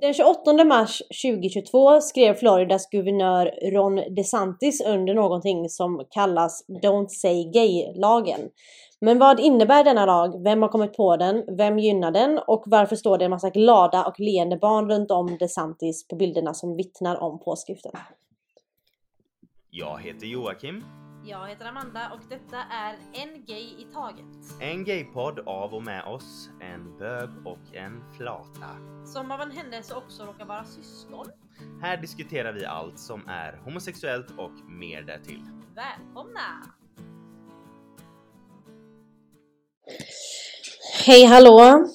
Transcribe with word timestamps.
Den 0.00 0.14
28 0.14 0.64
mars 0.64 1.02
2022 1.22 2.00
skrev 2.00 2.34
Floridas 2.34 2.90
guvernör 2.90 3.70
Ron 3.72 4.14
DeSantis 4.14 4.80
under 4.86 5.14
någonting 5.14 5.68
som 5.68 6.04
kallas 6.10 6.64
Don't 6.68 7.08
Say 7.08 7.44
Gay-lagen. 7.44 8.40
Men 9.00 9.18
vad 9.18 9.40
innebär 9.40 9.84
denna 9.84 10.06
lag? 10.06 10.42
Vem 10.42 10.62
har 10.62 10.68
kommit 10.68 10.96
på 10.96 11.16
den? 11.16 11.56
Vem 11.56 11.78
gynnar 11.78 12.10
den? 12.10 12.38
Och 12.46 12.62
varför 12.66 12.96
står 12.96 13.18
det 13.18 13.24
en 13.24 13.30
massa 13.30 13.50
glada 13.50 14.04
och 14.04 14.20
leende 14.20 14.56
barn 14.56 14.90
runt 14.90 15.10
om 15.10 15.36
DeSantis 15.38 16.08
på 16.08 16.16
bilderna 16.16 16.54
som 16.54 16.76
vittnar 16.76 17.22
om 17.22 17.40
påskriften? 17.40 17.92
Jag 19.70 20.02
heter 20.02 20.26
Joakim. 20.26 20.84
Jag 21.30 21.48
heter 21.48 21.64
Amanda 21.64 22.10
och 22.14 22.20
detta 22.28 22.56
är 22.56 23.22
En 23.22 23.44
Gay 23.46 23.62
i 23.62 23.86
Taget. 23.94 24.60
En 24.60 24.84
gaypodd 24.84 25.38
av 25.46 25.74
och 25.74 25.82
med 25.82 26.04
oss, 26.04 26.48
en 26.60 26.98
bög 26.98 27.28
och 27.44 27.76
en 27.76 28.02
flata. 28.16 28.70
Som 29.06 29.30
av 29.30 29.40
en 29.40 29.50
händelse 29.50 29.94
också 29.94 30.22
råkar 30.22 30.44
vara 30.44 30.64
syskon. 30.64 31.26
Här 31.82 31.96
diskuterar 31.96 32.52
vi 32.52 32.64
allt 32.64 32.98
som 32.98 33.28
är 33.28 33.60
homosexuellt 33.64 34.26
och 34.36 34.70
mer 34.70 35.02
därtill. 35.02 35.42
Välkomna! 35.74 36.64
Hej 41.06 41.24
hallå! 41.24 41.88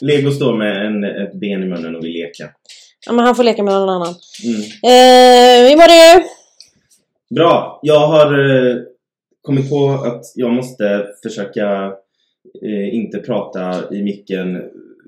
Lego 0.00 0.30
står 0.30 0.56
med 0.56 0.86
en, 0.86 1.04
ett 1.04 1.34
ben 1.34 1.62
i 1.62 1.66
munnen 1.66 1.96
och 1.96 2.04
vill 2.04 2.12
leka. 2.12 2.50
Ja 3.06 3.12
men 3.12 3.24
han 3.24 3.36
får 3.36 3.44
leka 3.44 3.62
med 3.62 3.74
någon 3.74 3.88
annan. 3.88 4.14
Mm. 4.44 4.60
Eh, 4.60 5.70
hur 5.70 5.76
mår 5.76 5.88
du? 5.88 6.28
Bra! 7.34 7.78
Jag 7.82 8.06
har 8.06 8.56
eh, 8.70 8.76
kommit 9.42 9.70
på 9.70 9.88
att 9.88 10.22
jag 10.34 10.52
måste 10.52 11.06
försöka 11.22 11.92
eh, 12.62 12.94
inte 12.94 13.18
prata 13.18 13.94
i 13.94 14.02
micken 14.02 14.62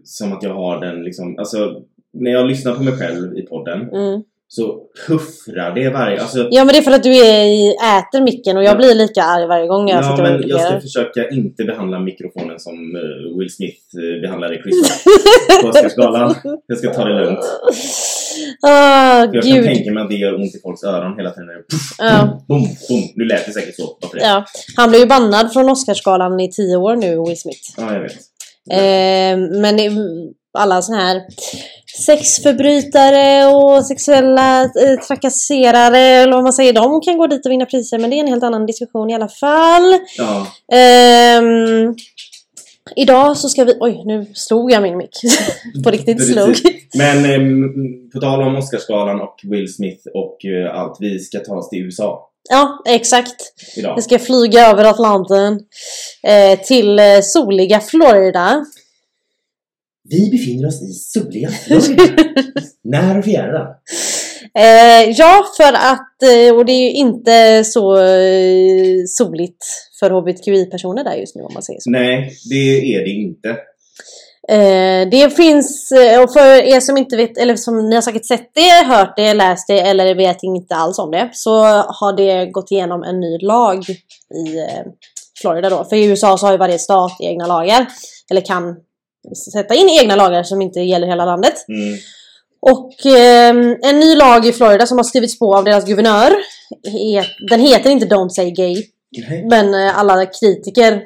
som 0.05 0.33
att 0.33 0.43
jag 0.43 0.55
har 0.55 0.81
den 0.81 1.03
liksom... 1.05 1.39
Alltså, 1.39 1.83
när 2.13 2.31
jag 2.31 2.47
lyssnar 2.47 2.75
på 2.75 2.83
mig 2.83 2.93
själv 2.99 3.39
i 3.39 3.43
podden 3.43 3.81
Mm. 3.81 4.23
så 4.49 4.83
puffrar 5.07 5.75
det 5.75 5.91
varje... 5.91 6.21
Alltså, 6.21 6.49
Ja 6.51 6.65
men 6.65 6.73
det 6.73 6.79
är 6.79 6.83
för 6.83 6.91
att 6.93 7.03
du 7.03 7.11
är 7.17 7.45
i, 7.45 7.69
äter 7.71 8.23
micken 8.23 8.57
och 8.57 8.65
jag 8.65 8.73
Ja. 8.75 8.77
blir 8.79 8.95
lika 8.95 9.23
arg 9.23 9.47
varje 9.47 9.67
gång 9.67 9.89
jag 9.89 9.99
ja, 9.99 10.03
sitter 10.17 10.35
och 10.35 10.41
men 10.41 10.49
jag 10.49 10.61
ska 10.61 10.81
försöka 10.81 11.29
inte 11.29 11.65
behandla 11.65 11.99
mikrofonen 12.01 12.59
som 12.61 12.97
eh, 12.97 13.39
Will 13.39 13.51
Smith 13.55 13.81
eh, 13.97 14.21
behandlade 14.23 14.63
Chris 14.63 15.05
på 15.63 15.69
Oscarsgalan. 15.69 16.35
Jag 16.67 16.79
ska 16.79 16.95
ta 16.95 17.05
det 17.05 17.25
lugnt. 17.25 17.39
Jag 18.61 19.33
kan 19.33 19.41
gud. 19.53 19.65
tänka 19.65 19.93
mig 19.93 20.03
att 20.03 20.09
det 20.11 20.15
gör 20.17 20.35
ont 20.35 20.55
i 20.55 20.61
folks 20.63 20.85
öron 20.85 21.17
hela 21.17 21.31
tiden. 21.31 21.49
Puff, 21.71 21.95
Ja, 21.99 22.45
Boom, 22.49 22.63
boom. 22.89 23.03
Nu 23.15 23.25
lät 23.25 23.47
det 23.47 23.53
säkert 23.53 23.77
så. 23.77 23.99
Det? 24.13 24.21
ja. 24.21 24.45
Han 24.77 24.89
blev 24.89 25.01
ju 25.01 25.07
bannad 25.07 25.53
från 25.53 25.69
Oscarsgalan 25.71 26.41
i 26.41 26.51
tio 26.53 26.77
år 26.77 26.97
nu, 26.97 27.19
Will 27.29 27.41
Smith. 27.41 27.61
Ja, 27.77 27.93
jag 27.93 28.01
vet. 28.01 28.13
Eh, 28.71 29.61
men 29.61 29.79
eh, 29.81 29.93
alla 30.59 30.83
såna 30.83 30.99
här 30.99 31.21
sexförbrytare 32.07 33.47
och 33.47 33.87
sexuella 33.87 34.63
eh, 34.63 35.01
trakasserare, 35.09 35.99
eller 35.99 36.33
vad 36.33 36.43
man 36.43 36.53
säger, 36.53 36.73
de 36.73 37.01
kan 37.01 37.19
gå 37.19 37.27
dit 37.27 37.47
och 37.47 37.53
vinna 37.53 37.67
priser. 37.67 37.99
Men 37.99 38.11
det 38.11 38.17
är 38.17 38.21
en 38.21 38.27
helt 38.29 38.45
annan 38.45 38.67
diskussion 38.67 39.11
i 39.11 39.15
alla 39.15 39.29
fall. 39.29 39.99
Ja, 40.19 40.47
Ehm, 40.73 41.95
idag 42.97 43.37
så 43.37 43.49
ska 43.49 43.65
vi... 43.65 43.77
Oj, 43.81 44.03
nu 44.05 44.27
slog 44.35 44.73
jag 44.73 44.83
min 44.83 44.97
mick. 44.97 45.21
På 45.85 45.91
riktigt 45.91 46.33
slog. 46.33 46.57
Men 46.95 47.25
ehm, 47.25 48.11
på 48.13 48.21
tal 48.21 48.43
om 48.43 48.57
Oscarsgalan 48.57 49.21
och 49.21 49.41
Will 49.43 49.75
Smith 49.75 50.03
och 50.15 50.45
eh, 50.45 50.81
allt. 50.81 50.97
Vi 51.01 51.19
ska 51.19 51.39
ta 51.39 51.55
oss 51.55 51.69
till 51.69 51.85
USA 51.85 52.31
Ja, 52.49 52.83
exakt. 52.87 53.53
idag. 53.77 53.97
Vi 53.97 54.03
ska 54.03 54.19
flyga 54.19 54.67
över 54.67 54.85
Atlanten 54.85 55.61
eh, 56.23 56.61
till 56.61 56.99
eh, 56.99 57.21
soliga 57.23 57.81
Florida. 57.81 58.65
Vi 60.09 60.31
befinner 60.31 60.69
oss 60.69 60.83
i 60.83 60.93
soliga 60.93 61.49
Florida. 61.49 62.13
När 62.85 63.19
och 63.19 63.25
fjärran. 63.25 63.75
Eh, 64.57 65.11
ja, 65.11 65.45
för 65.57 65.73
att, 65.73 66.23
eh, 66.23 66.57
och 66.57 66.65
det 66.67 66.73
är 66.73 66.83
ju 66.83 66.93
inte 66.93 67.65
så 67.65 67.97
eh, 67.97 69.05
soligt 69.07 69.65
för 70.01 70.11
hbtqi-personer 70.11 71.05
där 71.05 71.15
just 71.15 71.37
nu 71.37 71.43
om 71.43 71.55
man 71.55 71.63
säger 71.63 71.81
så. 71.81 71.91
Nej, 71.91 72.33
det 72.51 72.95
är 72.95 73.05
det 73.05 73.11
inte. 73.11 73.49
Eh, 74.49 75.09
det 75.11 75.37
finns, 75.37 75.93
eh, 75.93 76.23
och 76.23 76.33
för 76.33 76.63
er 76.63 76.81
som 76.81 76.97
inte 76.97 77.17
vet, 77.17 77.39
eller 77.39 77.57
som 77.57 77.89
ni 77.89 77.95
har 77.95 78.03
säkert 78.03 78.27
sett 78.27 78.51
det, 78.55 78.87
hört 78.87 79.17
det, 79.17 79.35
läst 79.35 79.69
det 79.69 79.81
eller 79.81 80.15
vet 80.15 80.43
inte 80.43 80.75
alls 80.75 80.99
om 80.99 81.11
det, 81.11 81.31
så 81.33 81.63
har 81.89 82.17
det 82.17 82.47
gått 82.47 82.71
igenom 82.71 83.03
en 83.03 83.21
ny 83.21 83.39
lag 83.39 83.89
i 83.89 83.97
Florida 85.41 85.71
då. 85.71 85.85
För 85.85 85.97
i 85.97 86.05
USA 86.05 86.39
så 86.39 86.47
har 86.47 86.53
ju 86.53 86.59
varje 86.59 86.79
stat 86.79 87.17
egna 87.21 87.47
lagar, 87.47 87.87
eller 88.31 88.41
kan 88.41 88.77
sätta 89.53 89.75
in 89.75 89.89
egna 89.89 90.17
lagar 90.17 90.43
som 90.43 90.63
inte 90.63 90.81
gäller 90.81 91.07
hela 91.07 91.25
landet. 91.25 91.55
Mm. 91.69 91.99
Och 92.71 93.07
eh, 93.07 93.51
en 93.91 94.01
ny 94.01 94.15
lag 94.15 94.47
i 94.47 94.53
Florida 94.53 94.87
som 94.87 94.99
har 94.99 95.05
skrivits 95.05 95.39
på 95.39 95.57
av 95.57 95.65
deras 95.65 95.85
guvernör, 95.85 96.33
den 97.51 97.61
heter 97.61 97.91
inte 97.91 98.07
Don't 98.07 98.29
Say 98.29 98.51
Gay, 98.51 98.83
Nej. 99.29 99.47
men 99.51 99.75
eh, 99.75 99.99
alla 99.99 100.27
kritiker 100.27 101.03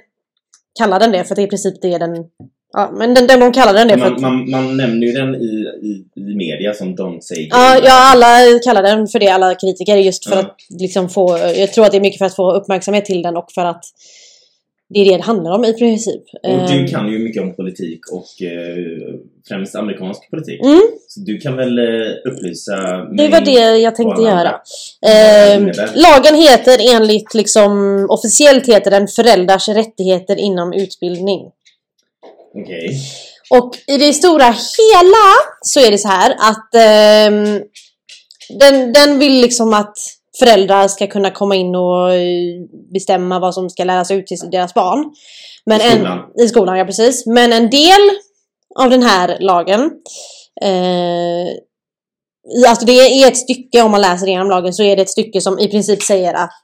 kallar 0.78 1.00
den 1.00 1.12
det 1.12 1.24
för 1.24 1.32
att 1.32 1.36
det 1.36 1.42
är 1.42 1.46
i 1.46 1.50
princip 1.50 1.82
det 1.82 1.98
den... 1.98 2.24
Ja, 2.72 2.90
men 2.98 3.14
den, 3.14 3.26
den, 3.26 3.40
de 3.40 3.52
kallar 3.52 3.74
den 3.74 3.88
det 3.88 3.98
för 3.98 4.00
Man, 4.00 4.14
att... 4.14 4.20
man, 4.20 4.50
man 4.50 4.76
nämner 4.76 5.06
ju 5.06 5.12
den 5.12 5.34
i, 5.34 5.66
i, 5.82 6.20
i 6.20 6.36
media 6.36 6.74
som 6.74 6.96
Don't 6.96 7.20
say 7.20 7.36
gay. 7.36 7.48
Ja, 7.50 7.78
ja, 7.84 8.12
alla 8.12 8.58
kallar 8.64 8.82
den 8.82 9.06
för 9.08 9.18
det, 9.18 9.28
alla 9.28 9.54
kritiker, 9.54 9.96
just 9.96 10.28
för 10.28 10.36
Ja. 10.36 10.40
att 10.40 10.56
liksom 10.80 11.08
få... 11.08 11.38
Jag 11.56 11.72
tror 11.72 11.84
att 11.84 11.90
det 11.90 11.96
är 11.98 12.00
mycket 12.00 12.18
för 12.18 12.24
att 12.26 12.36
få 12.36 12.52
uppmärksamhet 12.52 13.04
till 13.04 13.22
den 13.22 13.36
och 13.36 13.52
för 13.54 13.64
att 13.64 13.84
det 14.88 15.00
är 15.00 15.04
det 15.04 15.16
det 15.16 15.22
handlar 15.22 15.50
om 15.52 15.64
i 15.64 15.72
princip. 15.72 16.22
Och 16.42 16.48
Ehm, 16.50 16.66
du 16.66 16.86
kan 16.86 17.12
ju 17.12 17.18
mycket 17.18 17.42
om 17.42 17.54
politik 17.54 18.00
och 18.12 18.42
eh, 18.46 19.14
främst 19.48 19.74
amerikansk 19.74 20.30
politik. 20.30 20.60
Mm, 20.64 20.80
du 21.16 21.38
kan 21.38 21.56
väl 21.56 21.78
eh, 21.78 22.32
upplysa 22.32 22.76
det 23.16 23.28
var 23.28 23.40
det 23.40 23.78
jag 23.78 23.96
tänkte 23.96 24.22
göra. 24.22 24.60
innebär? 25.56 25.90
lagen 25.94 26.34
heter 26.34 26.94
enligt 26.94 27.34
liksom 27.34 28.06
officiellt 28.10 28.68
heter 28.68 28.90
den 28.90 29.08
föräldrars 29.08 29.68
rättigheter 29.68 30.36
inom 30.36 30.72
utbildning. 30.72 31.40
Okej. 32.54 33.00
Och 33.50 33.74
i 33.86 33.96
det 33.96 34.12
stora 34.12 34.44
hela 34.44 35.26
så 35.60 35.80
är 35.80 35.90
det 35.90 35.98
så 35.98 36.08
här 36.08 36.36
att 36.38 36.74
ehm, 36.74 37.62
den, 38.58 38.92
den 38.92 39.18
vill 39.18 39.40
liksom 39.40 39.74
att 39.74 39.96
föräldrar 40.38 40.88
ska 40.88 41.06
kunna 41.06 41.30
komma 41.30 41.54
in 41.54 41.74
och 41.74 42.14
eh, 42.14 42.20
bestämma 42.92 43.38
vad 43.38 43.54
som 43.54 43.70
ska 43.70 43.84
läras 43.84 44.10
ut 44.10 44.26
till 44.26 44.38
deras 44.50 44.74
barn. 44.74 45.04
Men 45.66 45.80
I 45.80 45.84
en, 45.84 45.96
skolan. 45.98 46.32
I 46.44 46.48
skolan, 46.48 46.78
ja 46.78 46.84
precis. 46.84 47.26
Men 47.26 47.52
en 47.52 47.70
del 47.70 48.10
av 48.78 48.90
den 48.90 49.02
här 49.02 49.36
lagen 49.40 49.90
eh, 50.62 51.48
Alltså 52.68 52.86
det 52.86 52.92
är 52.92 53.28
ett 53.28 53.36
stycke, 53.36 53.82
om 53.82 53.90
man 53.90 54.00
läser 54.00 54.26
igenom 54.26 54.50
lagen, 54.50 54.72
så 54.72 54.82
är 54.82 54.96
det 54.96 55.02
ett 55.02 55.10
stycke 55.10 55.40
som 55.40 55.58
i 55.58 55.68
princip 55.68 56.02
säger 56.02 56.34
att 56.34 56.60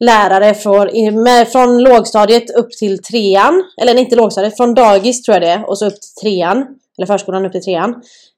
lärare 0.00 0.54
i- 0.96 1.10
med, 1.10 1.48
från 1.48 1.78
lågstadiet 1.82 2.50
upp 2.50 2.70
till 2.70 3.02
trean, 3.02 3.64
eller 3.82 3.98
inte 3.98 4.16
lågstadiet, 4.16 4.56
från 4.56 4.74
dagis 4.74 5.22
tror 5.22 5.34
jag 5.34 5.42
det 5.42 5.64
och 5.66 5.78
så 5.78 5.86
upp 5.86 5.92
till 6.00 6.22
trean, 6.22 6.66
eller 6.98 7.06
förskolan 7.06 7.46
upp 7.46 7.52
till 7.52 7.62
trean. 7.64 7.90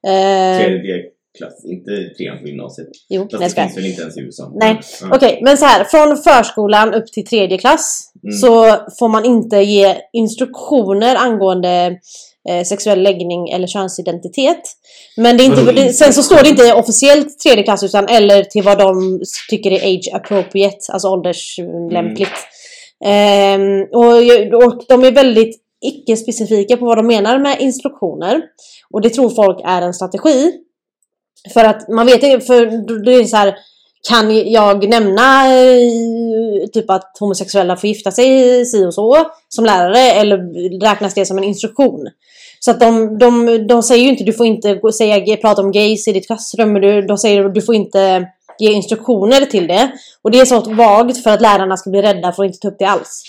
Eh, 0.07 0.57
Tredje 0.65 1.03
klass, 1.37 1.65
inte 1.65 1.91
trean 2.17 2.37
på 2.41 2.47
gymnasiet. 2.47 2.87
jo, 3.09 3.21
Fast 3.31 3.39
nej, 3.39 3.49
det 3.49 3.61
finns 3.61 3.77
väl 3.77 3.85
inte 3.85 4.01
ens 4.01 4.17
i 4.17 4.21
USA? 4.21 4.51
Nej, 4.55 4.79
Ja. 5.01 5.07
Okej, 5.15 5.39
men 5.43 5.57
så 5.57 5.65
här, 5.65 5.83
från 5.83 6.17
förskolan 6.17 6.93
upp 6.93 7.07
till 7.07 7.25
tredje 7.25 7.57
klass 7.57 8.05
Mm. 8.23 8.37
så 8.37 8.75
får 8.99 9.07
man 9.07 9.25
inte 9.25 9.57
ge 9.57 9.95
instruktioner 10.13 11.15
angående 11.15 11.97
eh, 12.49 12.63
sexuell 12.63 13.01
läggning 13.01 13.49
eller 13.49 13.67
könsidentitet. 13.67 14.61
Men 15.17 15.37
det 15.37 15.43
är 15.43 15.45
inte, 15.45 15.71
det, 15.71 15.93
sen 15.93 16.13
så 16.13 16.23
står 16.23 16.43
det 16.43 16.49
inte 16.49 16.73
officiellt 16.73 17.39
tredje 17.39 17.63
klass 17.63 17.83
utan 17.83 18.07
eller 18.07 18.43
till 18.43 18.63
vad 18.63 18.77
de 18.77 19.21
tycker 19.49 19.71
är 19.71 19.95
age 19.95 20.09
appropriate, 20.13 20.77
alltså 20.89 21.07
ålderslämpligt. 21.09 22.31
Ehm, 23.05 23.81
och, 23.81 24.65
och 24.65 24.83
de 24.87 25.03
är 25.03 25.11
väldigt 25.11 25.61
icke-specifika 25.85 26.77
på 26.77 26.85
vad 26.85 26.97
de 26.97 27.07
menar 27.07 27.39
med 27.39 27.61
instruktioner. 27.61 28.41
Och 28.93 29.01
det 29.01 29.09
tror 29.09 29.29
folk 29.29 29.61
är 29.65 29.81
en 29.81 29.93
strategi. 29.93 30.51
För 31.53 31.63
att 31.63 31.89
man 31.89 32.05
vet 32.05 32.23
inte, 32.23 32.45
för 32.45 32.65
då 33.05 33.11
är 33.11 33.19
det 33.19 33.27
så 33.27 33.37
här 33.37 33.55
kan 34.07 34.51
jag 34.51 34.89
nämna 34.89 35.45
eh, 35.47 36.67
typ 36.73 36.89
att 36.89 37.17
homosexuella 37.19 37.75
får 37.75 37.87
gifta 37.87 38.11
sig 38.11 38.65
si 38.65 38.85
och 38.85 38.93
så 38.93 39.25
som 39.49 39.65
lärare 39.65 39.99
eller 39.99 40.37
räknas 40.81 41.13
det 41.13 41.25
som 41.25 41.37
en 41.37 41.43
instruktion? 41.43 42.07
Så 42.59 42.71
att 42.71 42.79
de, 42.79 43.17
de, 43.17 43.57
de 43.67 43.83
säger 43.83 44.03
ju 44.03 44.09
inte 44.09 44.23
du 44.23 44.33
får 44.33 44.45
inte 44.45 44.79
säga, 44.97 45.37
prata 45.37 45.61
om 45.61 45.71
gays 45.71 46.07
i 46.07 46.11
ditt 46.11 46.27
klassrum, 46.27 46.73
men 46.73 46.81
du, 46.81 47.01
de 47.01 47.17
säger 47.17 47.49
du 47.49 47.61
får 47.61 47.75
inte 47.75 48.27
ge 48.59 48.71
instruktioner 48.71 49.45
till 49.45 49.67
det. 49.67 49.91
Och 50.21 50.31
det 50.31 50.39
är 50.39 50.45
så 50.45 50.59
vagt 50.59 51.23
för 51.23 51.29
att 51.29 51.41
lärarna 51.41 51.77
ska 51.77 51.89
bli 51.89 52.01
rädda 52.01 52.31
för 52.31 52.43
att 52.43 52.47
inte 52.47 52.59
ta 52.59 52.67
upp 52.67 52.79
det 52.79 52.85
alls. 52.85 53.23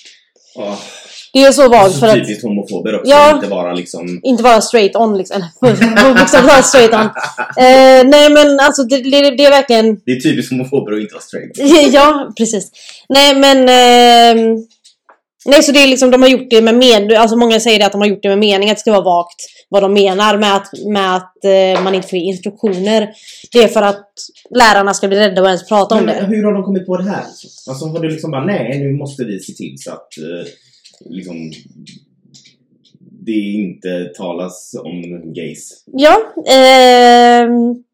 Det 1.32 1.38
är 1.42 1.52
så 1.52 1.68
vagt 1.68 1.94
för 2.00 2.06
att 2.06 2.14
typiskt 2.14 2.42
homofober 2.42 2.94
också, 2.94 3.10
Ja. 3.10 3.34
inte 3.34 3.46
bara 3.48 3.72
liksom... 3.72 4.20
inte 4.22 4.42
vara 4.42 4.60
straight 4.60 4.96
on 4.96 5.18
liksom. 5.18 5.42
Bokstavligt 5.60 6.32
talat 6.32 6.66
straight 6.66 6.94
on. 6.94 7.00
Eh, 7.00 8.04
nej 8.04 8.30
men 8.30 8.60
alltså 8.60 8.82
det, 8.82 8.96
det, 8.96 9.30
det 9.36 9.44
är 9.44 9.50
verkligen 9.50 10.00
Det 10.06 10.12
är 10.12 10.20
typiskt 10.20 10.52
homofober 10.52 10.92
att 10.92 11.00
inte 11.00 11.14
vara 11.14 11.22
straight. 11.22 11.92
ja, 11.94 12.32
precis. 12.38 12.70
Nej 13.08 13.34
men... 13.36 13.68
ehm, 13.68 14.56
Nej, 15.46 15.62
så 15.62 15.72
det 15.72 15.78
är 15.82 15.86
liksom, 15.86 16.10
de 16.10 16.22
har 16.22 16.28
gjort 16.28 16.50
det 16.50 16.60
med 16.62 16.74
men 16.74 17.16
alltså 17.16 17.36
många 17.36 17.60
säger 17.60 17.78
det 17.78 17.86
att 17.86 17.92
de 17.92 18.00
har 18.00 18.08
gjort 18.08 18.22
det 18.22 18.28
med 18.28 18.38
mening 18.38 18.70
att 18.70 18.76
det 18.76 18.80
ska 18.80 18.90
vara 18.90 19.04
vagt 19.04 19.36
vad 19.68 19.82
de 19.82 19.92
menar 19.92 20.38
med 20.38 20.56
att, 20.56 20.68
med 20.86 21.16
att 21.16 21.34
eh, 21.44 21.82
man 21.84 21.94
inte 21.94 22.08
får 22.08 22.18
instruktioner. 22.18 23.08
Det 23.52 23.58
är 23.58 23.68
för 23.68 23.82
att 23.82 24.08
lärarna 24.58 24.94
ska 24.94 25.08
bli 25.08 25.18
rädda 25.18 25.40
och 25.42 25.46
ens 25.46 25.68
prata 25.68 25.94
om 25.94 26.04
Men 26.04 26.16
det. 26.16 26.36
hur 26.36 26.44
har 26.44 26.52
de 26.52 26.62
kommit 26.62 26.86
på 26.86 26.96
det 26.96 27.10
här? 27.10 27.24
Alltså 27.68 27.86
har 27.86 28.00
du 28.00 28.10
liksom 28.10 28.30
bara, 28.30 28.44
nej 28.44 28.78
nu 28.78 28.92
måste 28.92 29.24
vi 29.24 29.38
se 29.40 29.52
till 29.52 29.74
så 29.78 29.90
att 29.90 30.08
eh, 30.18 30.46
liksom 31.00 31.52
det 33.22 33.32
inte 33.32 34.04
talas 34.16 34.74
om 34.84 35.32
gays. 35.32 35.84
Ja, 35.86 36.16
ehm, 36.46 37.84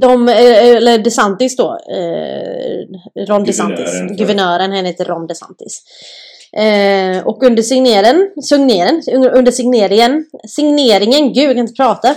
de, 0.00 0.28
eh, 0.28 0.76
eller 0.76 0.98
DeSantis 0.98 1.56
då, 1.56 1.78
eh, 1.90 3.26
Ron 3.26 3.44
DeSantis, 3.44 3.84
Guvernören 3.84 4.16
guvernören, 4.16 4.72
han 4.72 4.84
heter 4.84 5.04
Ron 5.04 5.26
DeSantis. 5.26 5.82
Eh, 6.52 7.26
och 7.26 7.42
under 7.42 7.62
signeren, 7.62 8.30
signeren, 8.42 9.02
under 9.32 9.52
signeringen, 9.52 10.24
signeringen, 10.48 11.32
gud 11.32 11.44
jag 11.44 11.56
kan 11.56 11.58
inte 11.58 11.82
prata. 11.82 12.14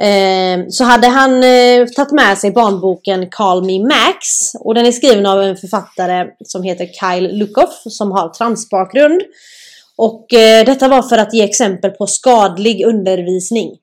Eh, 0.00 0.64
så 0.68 0.84
hade 0.84 1.06
han 1.06 1.44
eh, 1.44 1.86
tagit 1.96 2.12
med 2.12 2.38
sig 2.38 2.50
barnboken 2.50 3.30
Call 3.30 3.64
Me 3.64 3.78
Max 3.78 4.54
och 4.60 4.74
den 4.74 4.86
är 4.86 4.92
skriven 4.92 5.26
av 5.26 5.42
en 5.42 5.56
författare 5.56 6.26
som 6.44 6.62
heter 6.62 6.86
Kyle 6.86 7.38
Lukoff 7.38 7.82
som 7.84 8.12
har 8.12 8.28
transbakgrund. 8.28 9.22
Och 9.96 10.34
eh, 10.34 10.64
detta 10.64 10.88
var 10.88 11.02
för 11.02 11.18
att 11.18 11.34
ge 11.34 11.42
exempel 11.42 11.90
på 11.90 12.06
skadlig 12.06 12.86
undervisning. 12.86 13.76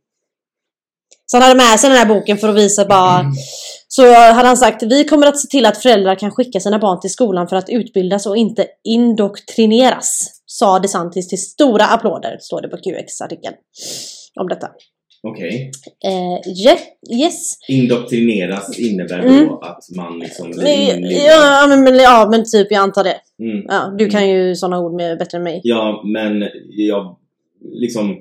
Så 1.26 1.38
han 1.38 1.44
hade 1.44 1.56
med 1.56 1.80
sig 1.80 1.90
den 1.90 2.00
här 2.00 2.06
boken 2.06 2.38
för 2.38 2.50
att 2.50 2.56
visa 2.56 2.86
bara 2.86 3.26
Så 3.88 4.14
hade 4.14 4.48
han 4.48 4.58
sagt 4.58 4.84
vi 4.84 5.04
kommer 5.04 5.28
att 5.28 5.40
se 5.40 5.48
till 5.48 5.66
att 5.66 5.82
föräldrar 5.82 6.16
kan 6.16 6.32
skicka 6.32 6.60
sina 6.60 6.80
barn 6.80 7.00
till 7.00 7.12
skolan 7.12 7.48
för 7.48 7.56
att 7.56 7.70
utbildas 7.70 8.26
och 8.26 8.38
inte 8.38 8.68
indoktrineras. 8.84 10.32
Sa 10.46 10.80
DeSantis 10.80 11.28
till 11.28 11.42
stora 11.42 11.86
applåder, 11.86 12.38
står 12.42 12.62
det 12.62 12.68
på 12.68 12.78
QX-artikeln. 12.78 13.56
Om 14.40 14.48
detta. 14.48 14.68
Okej. 15.24 15.72
Eh, 16.06 16.52
yeah, 16.64 16.80
yes. 17.22 17.58
Indoktrineras 17.68 18.80
innebär 18.80 19.22
då 19.22 19.28
Mm. 19.28 19.50
att 19.54 19.84
man 19.96 20.20
liksom 20.20 20.52
blir 20.52 20.96
inlindad. 20.96 21.24
Ja 21.26 21.68
men, 21.68 21.96
ja 21.96 22.28
men 22.32 22.44
typ 22.44 22.72
jag 22.72 22.80
antar 22.82 23.04
det. 23.04 23.16
Mm. 23.40 23.66
Ja, 23.68 23.96
du 23.98 24.10
kan 24.10 24.30
ju 24.30 24.56
sådana 24.56 24.80
ord 24.80 24.94
med, 24.94 25.18
bättre 25.18 25.38
än 25.38 25.44
mig. 25.44 25.62
Ja, 25.64 26.02
men 26.06 26.50
jag 26.70 27.18
liksom 27.74 28.16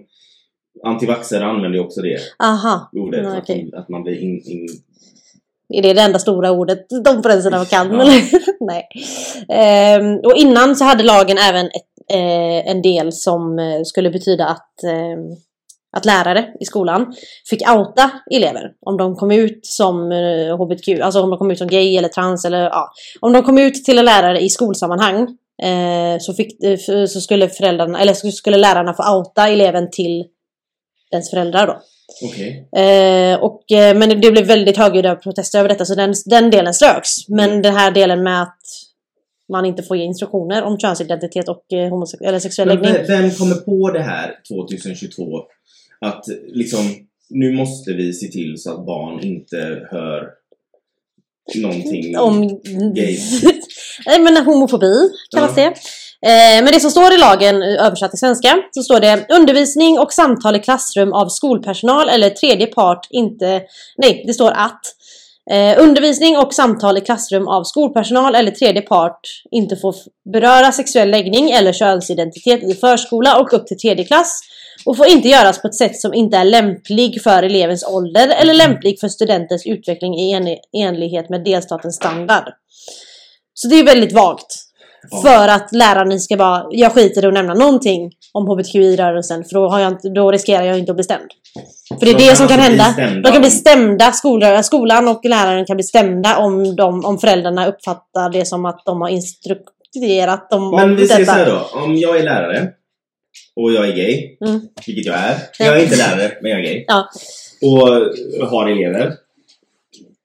Antivaxxare 0.84 1.44
använder 1.44 1.78
ju 1.78 1.84
också 1.84 2.00
det 2.00 2.18
Aha. 2.38 2.90
ordet. 2.92 3.24
Ja, 3.24 3.30
att, 3.32 3.42
okej. 3.42 3.70
att 3.76 3.88
man 3.88 4.02
blir 4.02 4.22
in, 4.22 4.42
in, 4.44 4.68
Är 5.68 5.82
det 5.82 5.92
det 5.92 6.00
enda 6.00 6.18
stora 6.18 6.50
ordet 6.50 6.86
de 7.04 7.22
sidan 7.42 7.66
kan? 7.66 7.92
Ja. 7.92 8.02
eller? 8.02 8.22
Nej. 8.66 8.88
Ehm, 9.48 10.16
och 10.16 10.36
innan 10.36 10.76
så 10.76 10.84
hade 10.84 11.02
lagen 11.04 11.38
även 11.38 11.66
ett, 11.66 12.12
eh, 12.12 12.70
en 12.70 12.82
del 12.82 13.12
som 13.12 13.58
eh, 13.58 13.82
skulle 13.84 14.10
betyda 14.10 14.46
att, 14.46 14.82
ehm, 14.84 15.36
att 15.96 16.04
lärare 16.04 16.46
i 16.60 16.64
skolan 16.64 17.14
fick 17.50 17.68
outa 17.70 18.10
elever. 18.34 18.72
Om 18.86 18.96
de 18.96 19.16
kom 19.16 19.30
ut 19.30 19.66
som 19.66 20.12
eh, 20.12 20.56
HBTQ, 20.56 21.02
alltså 21.02 21.20
om 21.20 21.30
de 21.30 21.38
kom 21.38 21.50
ut 21.50 21.58
som 21.58 21.68
gay 21.68 21.96
eller 21.96 22.08
trans 22.08 22.44
eller 22.44 22.60
ja. 22.62 22.90
Om 23.20 23.32
de 23.32 23.42
kom 23.42 23.58
ut 23.58 23.84
till 23.84 23.98
en 23.98 24.04
lärare 24.04 24.40
i 24.40 24.48
skolsammanhang 24.48 25.20
eh, 25.62 26.18
så, 26.20 26.34
fick, 26.34 26.62
eh, 26.62 27.06
så 27.06 27.20
skulle 27.20 27.48
föräldrarna, 27.48 28.00
eller 28.00 28.12
så 28.12 28.30
skulle 28.30 28.56
lärarna 28.56 28.94
få 28.94 29.16
outa 29.16 29.48
eleven 29.48 29.90
till 29.90 30.24
dens 31.10 31.30
föräldrar 31.30 31.66
då. 31.66 31.80
Okej. 32.24 32.68
Eh, 32.76 33.38
och, 33.40 33.72
eh, 33.72 33.96
men 33.96 34.08
det 34.08 34.16
blev 34.16 34.46
väldigt 34.46 34.76
högljudda 34.76 35.14
protester 35.16 35.58
över 35.58 35.68
detta 35.68 35.84
så 35.84 35.94
den, 35.94 36.14
den 36.26 36.50
delen 36.50 36.74
ströks. 36.74 37.28
Men 37.28 37.62
den 37.62 37.74
här 37.74 37.90
delen 37.90 38.22
med 38.22 38.42
att 38.42 38.58
man 39.52 39.66
inte 39.66 39.82
får 39.82 39.96
ge 39.96 40.04
instruktioner 40.04 40.62
om 40.62 40.78
könsidentitet 40.78 41.48
och 41.48 41.72
eh, 41.72 41.76
homosex- 41.92 42.22
eller 42.22 42.38
sexuell 42.38 42.68
Men 42.68 42.82
läggning. 42.82 43.06
vem 43.06 43.30
kommer 43.30 43.54
på 43.54 43.90
det 43.90 44.02
här 44.02 44.34
2022? 44.48 45.22
Att 46.06 46.24
liksom, 46.46 46.80
nu 47.30 47.52
måste 47.52 47.92
vi 47.92 48.12
se 48.12 48.26
till 48.26 48.54
så 48.58 48.70
att 48.70 48.86
barn 48.86 49.20
inte 49.20 49.86
hör 49.90 50.28
någonting 51.54 52.18
Om... 52.18 52.60
gays. 52.94 53.42
Nej 54.06 54.20
men 54.20 54.36
homofobi 54.36 55.10
kallas 55.34 55.52
Ja. 55.56 55.62
det. 55.62 55.78
Eh, 56.26 56.64
men 56.64 56.72
det 56.72 56.80
som 56.80 56.90
står 56.90 57.12
i 57.14 57.18
lagen 57.18 57.62
eh, 57.62 57.86
översatt 57.86 58.10
till 58.10 58.18
svenska 58.18 58.56
så 58.70 58.82
står 58.82 59.00
det 59.00 59.26
undervisning 59.28 59.98
och 59.98 60.12
samtal 60.12 60.56
i 60.56 60.58
klassrum 60.58 61.12
av 61.12 61.28
skolpersonal 61.28 62.08
eller 62.08 62.30
tredje 62.30 62.66
part 62.66 63.06
inte... 63.10 63.62
Nej, 63.96 64.24
det 64.26 64.34
står 64.34 64.50
att 64.50 64.80
eh, 65.50 65.82
undervisning 65.82 66.36
och 66.38 66.54
samtal 66.54 66.98
i 66.98 67.00
klassrum 67.00 67.48
av 67.48 67.64
skolpersonal 67.64 68.34
eller 68.34 68.50
tredje 68.50 68.82
part 68.82 69.20
inte 69.50 69.76
får 69.76 69.94
beröra 70.32 70.72
sexuell 70.72 71.10
läggning 71.10 71.50
eller 71.50 71.72
könsidentitet 71.72 72.62
i 72.62 72.74
förskola 72.74 73.40
och 73.40 73.52
upp 73.52 73.66
till 73.66 73.78
tredje 73.78 74.04
klass 74.04 74.40
och 74.84 74.96
får 74.96 75.06
inte 75.06 75.28
göras 75.28 75.62
på 75.62 75.68
ett 75.68 75.74
sätt 75.74 75.96
som 76.00 76.14
inte 76.14 76.36
är 76.36 76.44
lämplig 76.44 77.22
för 77.22 77.42
elevens 77.42 77.84
ålder 77.84 78.28
eller 78.42 78.54
lämplig 78.54 79.00
för 79.00 79.08
studentens 79.08 79.66
utveckling 79.66 80.14
i 80.18 80.32
en- 80.32 80.56
enlighet 80.88 81.28
med 81.30 81.44
delstatens 81.44 81.96
standard. 81.96 82.44
Så 83.54 83.68
det 83.68 83.74
är 83.78 83.84
väldigt 83.84 84.12
vagt. 84.12 84.46
För 85.22 85.48
att 85.48 85.72
läraren 85.72 86.20
ska 86.20 86.36
bara, 86.36 86.66
jag 86.70 86.92
skiter 86.92 87.24
i 87.24 87.26
att 87.26 87.34
nämna 87.34 87.54
någonting 87.54 88.12
om 88.32 88.46
HBTQI-rörelsen 88.48 89.44
för 89.44 89.54
då, 89.54 89.68
har 89.68 89.80
jag 89.80 89.92
inte, 89.92 90.08
då 90.08 90.30
riskerar 90.32 90.62
jag 90.62 90.78
inte 90.78 90.92
att 90.92 90.96
bli 90.96 91.04
stämd. 91.04 91.30
För 91.98 92.06
det 92.06 92.12
är 92.12 92.18
De 92.18 92.24
det 92.28 92.36
som 92.36 92.48
kan 92.48 92.60
alltså 92.60 92.82
hända. 93.00 93.20
De 93.22 93.32
kan 93.32 93.40
bli 93.40 93.48
om- 93.50 93.56
stämda, 93.56 94.12
skolan, 94.12 94.64
skolan 94.64 95.08
och 95.08 95.24
läraren 95.24 95.64
kan 95.66 95.76
bli 95.76 95.84
stämda 95.84 96.36
om, 96.38 96.76
de, 96.76 97.04
om 97.04 97.18
föräldrarna 97.18 97.66
uppfattar 97.66 98.30
det 98.30 98.44
som 98.44 98.64
att 98.64 98.82
de 98.86 99.00
har 99.00 99.08
instruerat 99.08 100.50
dem 100.50 100.62
om 100.62 100.70
Men 100.80 100.96
vi 100.96 101.08
säger 101.08 101.24
så 101.24 101.32
här 101.32 101.46
då. 101.46 101.78
Om 101.80 101.96
jag 101.96 102.16
är 102.18 102.22
lärare 102.22 102.68
och 103.56 103.72
jag 103.72 103.88
är 103.88 103.92
gay, 103.96 104.36
Mm. 104.46 104.60
vilket 104.86 105.06
jag 105.06 105.16
är. 105.16 105.36
Jag 105.58 105.78
är 105.78 105.82
inte 105.82 105.96
lärare, 105.96 106.32
men 106.42 106.50
jag 106.50 106.60
är 106.60 106.64
gay. 106.64 106.84
Ja. 106.88 107.08
Och 107.62 108.48
har 108.48 108.70
elever. 108.70 109.12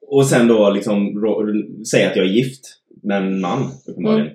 Och 0.08 0.26
sen 0.26 0.48
då 0.48 0.70
liksom 0.70 1.14
säga 1.92 2.10
att 2.10 2.16
jag 2.16 2.26
är 2.26 2.30
gift 2.30 2.62
med 3.04 3.18
en 3.18 3.42
man, 3.42 3.72
uppenbarligen. 3.88 4.28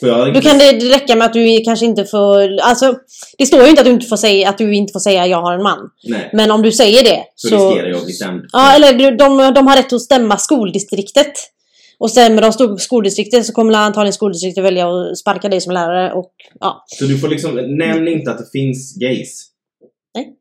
Får 0.00 0.08
jag... 0.08 0.34
Då 0.34 0.40
kan 0.40 0.58
det 0.58 0.72
räcka 0.72 1.16
med 1.16 1.26
att 1.26 1.32
du 1.32 1.60
kanske 1.64 1.86
inte 1.86 2.04
får, 2.04 2.60
alltså 2.60 2.98
det 3.38 3.46
står 3.46 3.62
ju 3.62 3.68
inte 3.68 3.80
att 3.80 3.86
du 3.86 3.92
inte 3.92 4.06
får 4.06 4.16
säga 4.16 4.48
att 4.48 4.58
du 4.58 4.74
inte 4.74 4.92
får 4.92 5.00
säga 5.00 5.26
jag 5.26 5.42
har 5.42 5.54
en 5.54 5.62
man. 5.62 5.90
Nej, 6.04 6.30
Men 6.32 6.50
om 6.50 6.62
du 6.62 6.72
säger 6.72 7.04
det 7.04 7.24
så, 7.34 7.48
så... 7.48 7.70
riskerar 7.70 7.88
jag 7.88 7.98
att 7.98 8.04
bli 8.04 8.12
stämd. 8.14 8.44
Ja, 8.52 8.74
eller 8.74 8.92
de, 8.92 9.16
de, 9.16 9.54
de 9.54 9.66
har 9.66 9.76
rätt 9.76 9.92
att 9.92 10.00
stämma 10.00 10.38
skoldistriktet. 10.38 11.32
Och 11.98 12.10
stämmer 12.10 12.42
de 12.42 12.52
stor- 12.52 12.76
skoldistriktet 12.76 13.46
så 13.46 13.52
kommer 13.52 13.74
antagligen 13.74 14.12
skoldistriktet 14.12 14.64
välja 14.64 14.88
att 14.88 15.18
sparka 15.18 15.48
dig 15.48 15.60
som 15.60 15.72
lärare 15.72 16.12
och 16.12 16.32
ja. 16.60 16.84
Så 16.86 17.04
du 17.04 17.18
får 17.18 17.28
liksom, 17.28 17.54
nämn 17.54 18.08
inte 18.08 18.30
att 18.30 18.38
det 18.38 18.50
finns 18.52 18.96
gays. 18.96 19.46
Nej. 20.14 20.32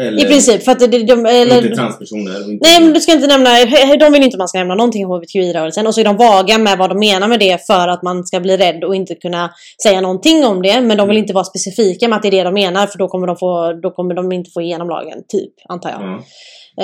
Eller, 0.00 0.24
I 0.24 0.28
princip 0.28 0.62
för 0.62 0.72
att 0.72 0.78
de, 0.78 0.86
de, 0.86 1.00
Inte 1.00 1.30
eller, 1.30 1.74
transpersoner. 1.74 2.42
och 2.44 2.50
Inte, 2.50 2.68
Nej 2.68 2.80
men 2.82 2.92
du 2.92 3.00
ska 3.00 3.12
inte 3.12 3.26
nämna, 3.26 3.50
de 3.98 4.12
vill 4.12 4.22
inte 4.22 4.34
att 4.34 4.38
man 4.38 4.48
ska 4.48 4.58
nämna 4.58 4.74
någonting 4.74 5.06
om 5.06 5.10
HBTQI-rörelsen 5.10 5.86
och 5.86 5.94
så 5.94 6.00
är 6.00 6.04
de 6.04 6.16
vaga 6.16 6.58
med 6.58 6.78
vad 6.78 6.90
de 6.90 6.98
menar 6.98 7.28
med 7.28 7.40
det 7.40 7.66
för 7.66 7.88
att 7.88 8.02
man 8.02 8.24
ska 8.26 8.40
bli 8.40 8.56
rädd 8.56 8.84
och 8.84 8.94
inte 8.94 9.14
kunna 9.14 9.50
säga 9.82 10.00
någonting 10.00 10.44
om 10.44 10.62
det. 10.62 10.80
Men 10.80 10.96
de 10.96 11.08
vill 11.08 11.18
inte 11.18 11.32
vara 11.32 11.44
specifika 11.44 12.08
med 12.08 12.16
att 12.16 12.22
det 12.22 12.28
är 12.28 12.32
det 12.32 12.42
de 12.42 12.54
menar 12.54 12.86
för 12.86 12.98
då 12.98 13.08
kommer 13.08 13.26
de, 13.26 13.36
få, 13.36 13.72
då 13.72 13.90
kommer 13.90 14.14
de 14.14 14.32
inte 14.32 14.50
få 14.50 14.60
igenom 14.60 14.88
lagen, 14.88 15.18
typ, 15.28 15.52
antar 15.68 15.90
jag. 15.90 16.00
Ja. 16.02 16.14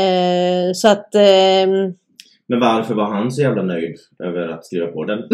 Eh, 0.01 0.73
så 0.75 0.89
att... 0.89 1.15
ehm, 1.15 1.93
Men 2.53 2.61
varför 2.61 2.95
var 2.95 3.05
han 3.05 3.33
så 3.33 3.43
jävla 3.43 3.63
nöjd 3.63 3.97
över 4.25 4.49
att 4.49 4.67
skriva 4.67 4.87
på 4.87 5.05
den? 5.05 5.19
eh, 5.19 5.27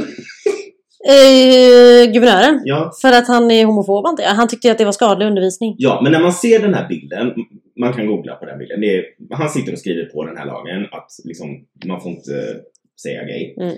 guvernören. 2.13 2.61
Ja, 2.65 2.93
För 3.03 3.13
att 3.13 3.29
han 3.29 3.51
är 3.51 3.65
homofob 3.65 4.07
antar 4.07 4.25
jag. 4.25 4.31
Han 4.31 4.49
tyckte 4.49 4.73
att 4.73 4.79
det 4.79 4.85
var 4.85 4.93
skadlig 4.93 5.27
undervisning. 5.27 5.75
ja, 5.79 6.01
men 6.03 6.13
när 6.13 6.21
man 6.21 6.33
ser 6.33 6.59
den 6.59 6.75
här 6.75 6.89
bilden, 6.89 7.33
man 7.81 7.93
kan 7.93 8.07
googla 8.07 8.35
på 8.35 8.47
den 8.47 8.59
bilden. 8.59 8.85
Är, 8.85 9.05
han 9.31 9.49
sitter 9.49 9.73
och 9.73 9.79
skriver 9.79 10.05
på 10.05 10.25
den 10.25 10.37
här 10.37 10.47
lagen 10.47 10.83
att 10.93 11.11
liksom, 11.25 11.49
man 11.87 12.01
får 12.01 12.11
inte 12.11 12.57
säga 13.03 13.25
gay. 13.25 13.55
Mm. 13.57 13.69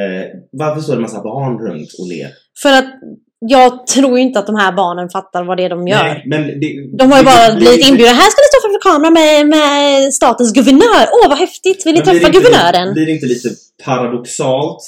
Eh, 0.00 0.26
varför 0.52 0.80
står 0.80 0.92
det 0.92 0.96
en 0.98 1.02
massa 1.02 1.22
barn 1.22 1.58
runt 1.58 1.90
och 2.00 2.08
ler? 2.08 2.28
För 2.62 2.72
att 2.78 2.94
jag 3.48 3.86
tror 3.86 4.18
inte 4.18 4.38
att 4.38 4.46
de 4.46 4.56
här 4.56 4.72
barnen 4.72 5.08
fattar 5.10 5.44
vad 5.44 5.56
det 5.56 5.64
är 5.64 5.68
de 5.70 5.88
gör. 5.88 6.22
Nej, 6.26 6.58
det, 6.60 6.96
De 7.04 7.10
har 7.12 7.18
ju 7.18 7.24
bara 7.24 7.48
det- 7.50 7.56
blivit 7.56 7.88
inbjudna. 7.88 8.12
Här 8.12 8.30
ska 8.30 8.40
ni 8.40 8.48
stå 8.52 8.58
framför 8.62 8.80
kameran 8.90 9.12
med, 9.12 9.46
med 9.46 10.14
statens 10.14 10.52
guvernör. 10.52 11.04
Åh 11.22 11.28
vad 11.28 11.38
häftigt! 11.38 11.86
Vill 11.86 11.94
ni 11.94 12.00
träffa 12.00 12.28
guvernören? 12.28 12.92
Blir 12.94 13.06
det 13.06 13.12
inte 13.12 13.26
lite 13.26 13.48
paradoxalt? 13.84 14.82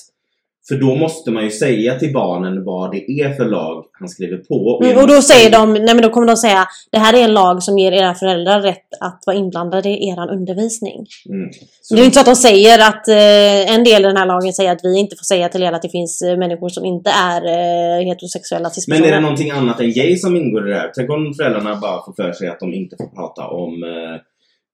För 0.68 0.74
då 0.74 0.94
måste 0.94 1.30
man 1.30 1.44
ju 1.44 1.50
säga 1.50 1.98
till 1.98 2.12
barnen 2.12 2.64
vad 2.64 2.90
det 2.90 3.10
är 3.10 3.32
för 3.32 3.44
lag 3.44 3.84
han 3.92 4.08
skriver 4.08 4.36
på. 4.36 4.78
Mm, 4.80 4.88
genom 4.88 5.02
och 5.02 5.08
då 5.08 5.22
säger 5.22 5.50
de, 5.50 5.72
nej 5.72 5.94
men 5.94 6.02
då 6.02 6.10
kommer 6.10 6.26
de 6.26 6.36
säga 6.36 6.66
Det 6.92 6.98
här 6.98 7.14
är 7.14 7.24
en 7.24 7.34
lag 7.34 7.62
som 7.62 7.78
ger 7.78 7.92
era 7.92 8.14
föräldrar 8.14 8.60
rätt 8.60 8.88
att 9.00 9.22
vara 9.26 9.36
inblandade 9.36 9.88
i 9.88 10.08
eran 10.08 10.30
undervisning. 10.30 11.06
Mm. 11.28 11.50
Det 11.90 12.00
är 12.00 12.04
inte 12.04 12.14
så 12.14 12.20
att 12.20 12.26
de 12.26 12.36
säger 12.36 12.78
att 12.88 13.08
eh, 13.08 13.74
en 13.74 13.84
del 13.84 14.04
i 14.04 14.06
den 14.06 14.16
här 14.16 14.26
lagen 14.26 14.52
säger 14.52 14.72
att 14.72 14.80
vi 14.82 14.98
inte 14.98 15.16
får 15.16 15.24
säga 15.24 15.48
till 15.48 15.62
er 15.62 15.72
att 15.72 15.82
det 15.82 15.88
finns 15.88 16.22
eh, 16.22 16.36
människor 16.38 16.68
som 16.68 16.84
inte 16.84 17.10
är 17.10 17.40
eh, 17.46 18.06
heterosexuella 18.06 18.70
men 18.88 19.04
är 19.04 19.10
det 19.10 19.20
någonting 19.20 19.50
annat 19.50 19.80
än 19.80 19.92
gay 19.92 20.16
som 20.16 20.36
ingår 20.36 20.68
i 20.68 20.70
det 20.70 20.78
här? 20.78 20.90
Tänk 20.94 21.10
om 21.10 21.34
föräldrarna 21.34 21.76
bara 21.76 22.04
får 22.04 22.12
för 22.12 22.32
sig 22.32 22.48
att 22.48 22.60
de 22.60 22.74
inte 22.74 22.96
får 22.96 23.06
prata 23.06 23.46
om, 23.46 23.82
eh, 23.82 24.20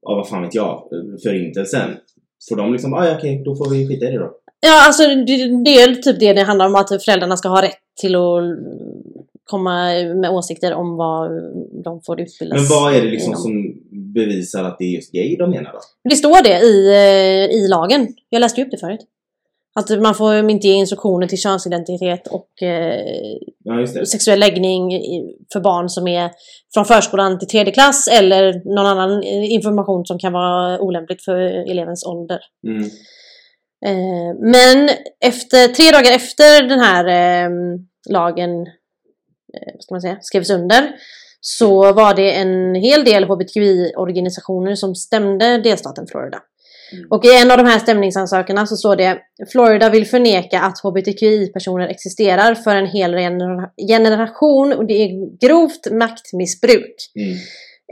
vad 0.01 0.29
fan 0.29 0.43
vet 0.43 0.55
jag, 0.55 0.73
eh, 0.73 1.19
förintelsen. 1.23 1.91
Får 2.49 2.57
de 2.57 2.73
liksom, 2.73 2.95
ah, 2.95 3.07
ja 3.07 3.15
okej, 3.19 3.43
då 3.45 3.57
får 3.57 3.71
vi 3.71 3.89
skita 3.89 4.07
i 4.07 4.11
det 4.11 4.19
då. 4.19 4.31
Ja, 4.61 4.87
alltså 4.87 5.03
det, 5.03 5.65
det 5.65 5.83
är 5.83 5.95
typ 5.95 6.21
det 6.21 6.33
det 6.33 6.43
handlar 6.43 6.67
om 6.67 6.75
att 6.75 7.05
föräldrarna 7.05 7.37
ska 7.37 7.49
ha 7.49 7.63
rätt 7.63 7.79
till 8.01 8.17
att 8.17 8.43
komma 9.45 9.85
med 10.15 10.31
åsikter 10.31 10.75
om 10.75 10.97
vad 10.97 11.31
de 11.85 12.01
får 12.07 12.21
utbildas 12.21 12.61
Men 12.61 12.79
vad 12.79 12.95
är 12.95 13.01
det 13.03 13.11
liksom 13.11 13.33
inom. 13.33 13.43
som 13.43 13.75
bevisar 14.15 14.65
att 14.65 14.77
det 14.79 14.85
är 14.85 14.89
just 14.89 15.13
gay 15.13 15.37
de 15.37 15.51
menar 15.51 15.73
då? 15.73 15.79
Det 16.11 16.17
står 16.17 16.43
det 16.43 16.59
i, 16.61 16.89
eh, 16.89 17.57
i 17.57 17.69
lagen. 17.69 18.09
Jag 18.29 18.41
läste 18.41 18.61
ju 18.61 18.67
upp 18.67 18.71
det 18.71 18.79
förut. 18.79 19.01
Att 19.75 20.01
man 20.03 20.15
får 20.15 20.51
inte 20.51 20.69
ge 20.69 20.75
instruktioner 20.75 21.27
till 21.27 21.39
könsidentitet 21.39 22.27
och 22.27 22.63
eh, 22.63 23.05
Ja, 23.65 23.87
sexuell 23.87 24.41
läggning 24.41 24.91
för 25.53 25.61
barn 25.61 25.89
som 25.89 26.09
är 26.09 26.31
från 26.75 26.85
förskolan 26.85 27.39
till 27.39 27.49
tredje 27.49 27.73
klass 27.73 28.09
eller 28.09 28.75
någon 28.75 28.87
annan 28.87 29.23
eh, 29.23 29.53
information 29.53 30.07
som 30.07 30.19
kan 30.19 30.33
vara 30.33 30.81
olämpligt 30.81 31.25
för 31.25 31.37
elevens 31.71 32.07
ålder. 32.07 32.39
Mm. 32.67 32.91
Eh, 33.87 34.39
men 34.41 34.89
efter, 35.21 35.69
tre 35.69 35.91
dagar 35.91 36.13
efter 36.13 36.69
den 36.69 36.81
här 36.81 37.05
eh, 37.07 37.51
lagen 38.11 38.61
eh, 39.55 39.73
vad 39.75 39.83
ska 39.83 39.95
man 39.95 40.01
säga, 40.01 40.19
skrevs 40.21 40.51
under 40.51 40.91
så 41.41 41.93
var 41.93 42.15
det 42.15 42.33
en 42.33 42.75
hel 42.75 43.05
del 43.05 43.25
hbtqi-organisationer 43.25 44.75
som 44.75 44.95
stämde 44.95 45.59
delstaten 45.59 46.07
Florida. 46.07 46.39
Mm. 46.93 47.07
Och 47.11 47.25
i 47.25 47.37
en 47.37 47.51
av 47.51 47.57
de 47.57 47.67
här 47.67 47.79
stämningsansökningarna 47.79 48.67
så 48.67 48.77
står 48.77 48.97
det 48.97 49.19
Florida 49.53 49.91
vill 49.91 50.07
förneka 50.07 50.61
att 50.61 50.81
hbtqi-personer 50.81 51.89
existerar 51.89 52.55
för 52.55 52.77
en 52.77 52.87
hel 52.87 53.13
genera- 53.13 53.71
generation 53.89 54.73
och 54.73 54.87
det 54.87 54.95
är 54.95 55.39
grovt 55.47 55.91
maktmissbruk. 55.93 56.95
Mm. 57.17 57.39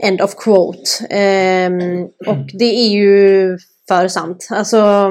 End 0.03 0.21
of 0.21 0.35
quote. 0.35 0.89
Ehm, 1.09 2.03
och 2.03 2.49
det 2.53 2.65
är 2.65 2.89
ju 2.89 3.57
för 3.87 4.07
sant. 4.07 4.47
Alltså, 4.51 5.09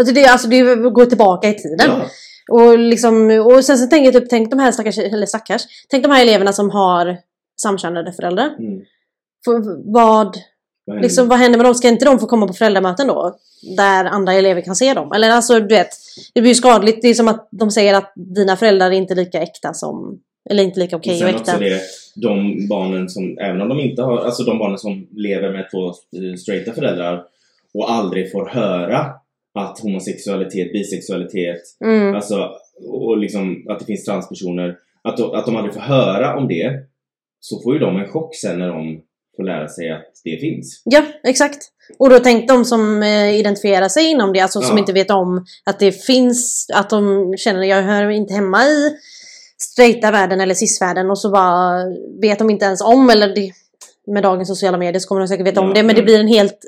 alltså, 0.00 0.14
det, 0.14 0.26
alltså 0.26 0.48
det 0.48 0.76
går 0.90 1.06
tillbaka 1.06 1.48
i 1.48 1.54
tiden. 1.54 1.78
Ja. 1.88 2.06
Och, 2.48 2.78
liksom, 2.78 3.30
och 3.30 3.64
sen 3.64 3.78
så 3.78 3.86
tänker 3.86 4.12
jag 4.12 4.22
typ, 4.22 4.30
tänk 4.30 4.50
de 4.50 4.58
här 4.58 4.72
stackars, 4.72 4.98
eller 4.98 5.26
stackars, 5.26 5.62
tänk 5.88 6.02
de 6.02 6.12
här 6.12 6.22
eleverna 6.22 6.52
som 6.52 6.70
har 6.70 7.16
samkönade 7.62 8.12
föräldrar. 8.12 8.56
Mm. 8.58 8.80
För, 9.44 9.92
vad, 9.92 10.36
händer? 10.86 11.02
liksom, 11.02 11.28
vad 11.28 11.38
händer 11.38 11.58
med 11.58 11.66
dem? 11.66 11.74
Ska 11.74 11.88
inte 11.88 12.04
de 12.04 12.18
få 12.18 12.26
komma 12.26 12.46
på 12.46 12.52
föräldramöten 12.52 13.06
då? 13.06 13.36
Där 13.76 14.04
andra 14.04 14.32
elever 14.32 14.60
kan 14.60 14.76
se 14.76 14.94
dem? 14.94 15.12
Eller 15.12 15.30
alltså 15.30 15.60
du 15.60 15.74
vet, 15.74 15.88
det 16.34 16.40
blir 16.40 16.50
ju 16.50 16.54
skadligt. 16.54 17.02
Det 17.02 17.08
är 17.08 17.14
som 17.14 17.28
att 17.28 17.48
de 17.50 17.70
säger 17.70 17.94
att 17.94 18.12
dina 18.14 18.56
föräldrar 18.56 18.86
är 18.86 18.90
inte 18.92 19.14
lika 19.14 19.42
äkta 19.42 19.74
som, 19.74 20.20
eller 20.50 20.62
inte 20.62 20.80
lika 20.80 20.96
okej 20.96 21.18
Sen 21.18 21.28
och 21.28 21.40
också 21.40 21.52
äkta. 21.52 21.64
det, 21.64 21.80
de 22.14 22.68
barnen 22.68 23.08
som, 23.08 23.38
även 23.38 23.60
om 23.60 23.68
de 23.68 23.80
inte 23.80 24.02
har, 24.02 24.18
alltså 24.18 24.42
de 24.42 24.58
barnen 24.58 24.78
som 24.78 25.06
lever 25.12 25.52
med 25.52 25.70
två 25.70 25.92
straighta 26.38 26.72
föräldrar 26.72 27.24
och 27.74 27.90
aldrig 27.90 28.32
får 28.32 28.46
höra 28.46 29.06
att 29.54 29.78
homosexualitet, 29.80 30.72
bisexualitet, 30.72 31.60
Mm. 31.84 32.14
alltså 32.14 32.50
och 32.88 33.18
liksom 33.18 33.66
att 33.68 33.78
det 33.78 33.84
finns 33.84 34.04
transpersoner, 34.04 34.76
att 35.02 35.16
de, 35.16 35.34
att 35.34 35.46
de 35.46 35.56
aldrig 35.56 35.74
får 35.74 35.80
höra 35.80 36.36
om 36.36 36.48
det, 36.48 36.72
så 37.40 37.60
får 37.62 37.72
ju 37.74 37.78
de 37.80 37.96
en 37.96 38.08
chock 38.08 38.34
sen 38.36 38.58
när 38.58 38.68
de 38.68 39.00
får 39.36 39.44
lära 39.44 39.68
sig 39.68 39.90
att 39.90 40.12
det 40.24 40.36
finns. 40.40 40.82
Ja, 40.84 41.02
exakt. 41.24 41.58
Och 41.98 42.10
då 42.10 42.18
tänk 42.18 42.48
de 42.48 42.64
som 42.64 43.02
eh, 43.02 43.34
identifierar 43.38 43.88
sig 43.88 44.10
inom 44.10 44.32
det, 44.32 44.40
alltså 44.40 44.60
som 44.60 44.76
Ja. 44.76 44.78
inte 44.80 44.92
vet 44.92 45.10
om 45.10 45.44
att 45.64 45.78
det 45.78 45.92
finns, 45.92 46.66
att 46.74 46.90
de 46.90 47.34
känner 47.36 47.62
jag 47.64 47.82
hör 47.82 48.10
inte 48.10 48.34
hemma 48.34 48.64
i 48.64 48.90
straighta 49.58 50.10
världen 50.10 50.40
eller 50.40 50.54
cis-världen 50.54 51.10
och 51.10 51.18
så 51.18 51.30
bara 51.30 51.84
vet 52.22 52.38
de 52.38 52.50
inte 52.50 52.64
ens 52.64 52.80
om, 52.80 53.10
eller 53.10 53.34
det, 53.34 53.50
med 54.06 54.22
dagens 54.22 54.48
sociala 54.48 54.78
medier 54.78 55.00
så 55.00 55.08
kommer 55.08 55.20
de 55.20 55.28
säkert 55.28 55.46
veta 55.46 55.60
Ja, 55.60 55.66
om 55.66 55.74
det, 55.74 55.82
men 55.82 55.96
det 55.96 56.02
blir 56.02 56.20
en 56.20 56.28
helt, 56.28 56.58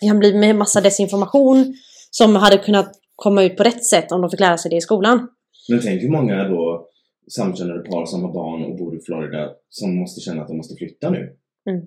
det 0.00 0.06
kan 0.06 0.18
bli 0.18 0.34
med 0.34 0.56
massa 0.56 0.80
desinformation 0.80 1.74
som 2.10 2.36
hade 2.36 2.58
kunnat 2.58 2.92
komma 3.16 3.42
ut 3.42 3.56
på 3.56 3.62
rätt 3.62 3.84
sätt 3.84 4.12
om 4.12 4.20
de 4.20 4.30
fick 4.30 4.40
lära 4.40 4.58
sig 4.58 4.70
det 4.70 4.76
i 4.76 4.80
skolan. 4.80 5.28
Men 5.68 5.80
tänk 5.82 6.02
hur 6.02 6.10
många 6.10 6.48
då 6.48 6.86
samkönade 7.30 7.80
par 7.80 8.06
som 8.06 8.24
har 8.24 8.32
barn 8.32 8.64
och 8.64 8.78
bor 8.78 8.96
i 8.96 9.00
Florida 9.00 9.50
som 9.68 9.96
måste 9.96 10.20
känna 10.20 10.42
att 10.42 10.48
de 10.48 10.56
måste 10.56 10.74
flytta 10.74 11.10
nu. 11.10 11.36
Mm. 11.70 11.82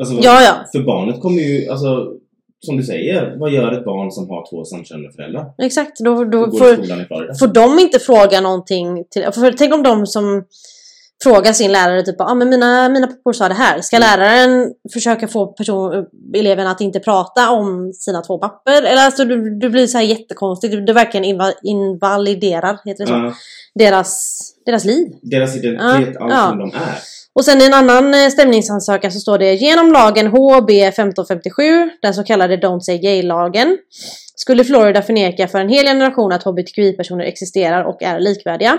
Alltså, 0.00 0.14
Ja, 0.14 0.42
ja. 0.42 0.64
För 0.72 0.84
barnet 0.84 1.20
kommer 1.20 1.42
ju, 1.42 1.68
alltså 1.68 2.12
som 2.60 2.76
du 2.76 2.82
säger, 2.82 3.36
vad 3.38 3.50
gör 3.50 3.72
ett 3.72 3.84
barn 3.84 4.10
som 4.10 4.30
har 4.30 4.50
två 4.50 4.64
samkönade 4.64 5.12
föräldrar? 5.12 5.54
Exakt, 5.58 5.98
då, 5.98 6.24
då 6.24 6.50
får? 6.50 7.38
Får 7.38 7.46
de 7.46 7.78
inte 7.78 7.98
fråga 7.98 8.40
någonting 8.40 9.04
till... 9.10 9.22
För 9.22 9.52
tänk 9.52 9.74
om 9.74 9.82
de 9.82 10.06
som 10.06 10.44
frågar 11.22 11.52
sin 11.52 11.72
lärare 11.72 12.02
typ 12.02 12.20
ah, 12.20 12.34
men 12.34 12.48
mina, 12.48 12.88
mina 12.88 13.06
pappor 13.06 13.32
sa 13.32 13.48
det 13.48 13.54
här. 13.54 13.80
Ska 13.80 13.96
Mm. 13.96 14.08
läraren 14.08 14.72
försöka 14.92 15.28
få 15.28 15.46
person, 15.46 16.06
eleven 16.36 16.66
att 16.66 16.80
inte 16.80 17.00
prata 17.00 17.50
om 17.50 17.92
sina 17.92 18.20
två 18.20 18.38
papper? 18.38 18.82
Eller 18.82 19.04
alltså 19.04 19.24
det, 19.24 19.58
det 19.60 19.70
blir 19.70 19.86
så 19.86 19.98
här 19.98 20.04
jättekonstigt. 20.04 20.72
Det, 20.72 20.86
det 20.86 20.92
verkligen 20.92 21.24
inva, 21.24 21.52
invaliderar, 21.62 22.78
heter 22.84 23.04
det 23.04 23.06
så? 23.06 23.14
Ja, 23.14 23.34
Deras, 23.78 24.38
deras 24.66 24.84
liv. 24.84 25.06
deras 25.22 25.56
identitet, 25.56 26.14
Ja, 26.14 26.24
allt 26.24 26.32
ja. 26.32 26.48
som 26.48 26.58
de 26.58 26.74
är. 26.74 26.98
Och 27.36 27.44
sen 27.44 27.62
i 27.62 27.64
en 27.64 27.74
annan 27.74 28.14
eh, 28.14 28.28
stämningsansökan 28.28 29.12
så 29.12 29.20
står 29.20 29.38
det 29.38 29.54
genom 29.54 29.92
lagen 29.92 30.26
HB 30.26 30.70
1557, 30.70 31.90
den 32.02 32.14
så 32.14 32.24
kallade 32.24 32.56
Don't 32.56 32.80
Say 32.80 32.98
Gay-lagen, 32.98 33.78
skulle 34.36 34.64
Florida 34.64 35.02
förneka 35.02 35.48
för 35.48 35.58
en 35.60 35.68
hel 35.68 35.86
generation 35.86 36.32
att 36.32 36.42
hbtqi-personer 36.42 37.24
existerar 37.24 37.84
och 37.84 38.02
är 38.02 38.20
likvärdiga. 38.20 38.78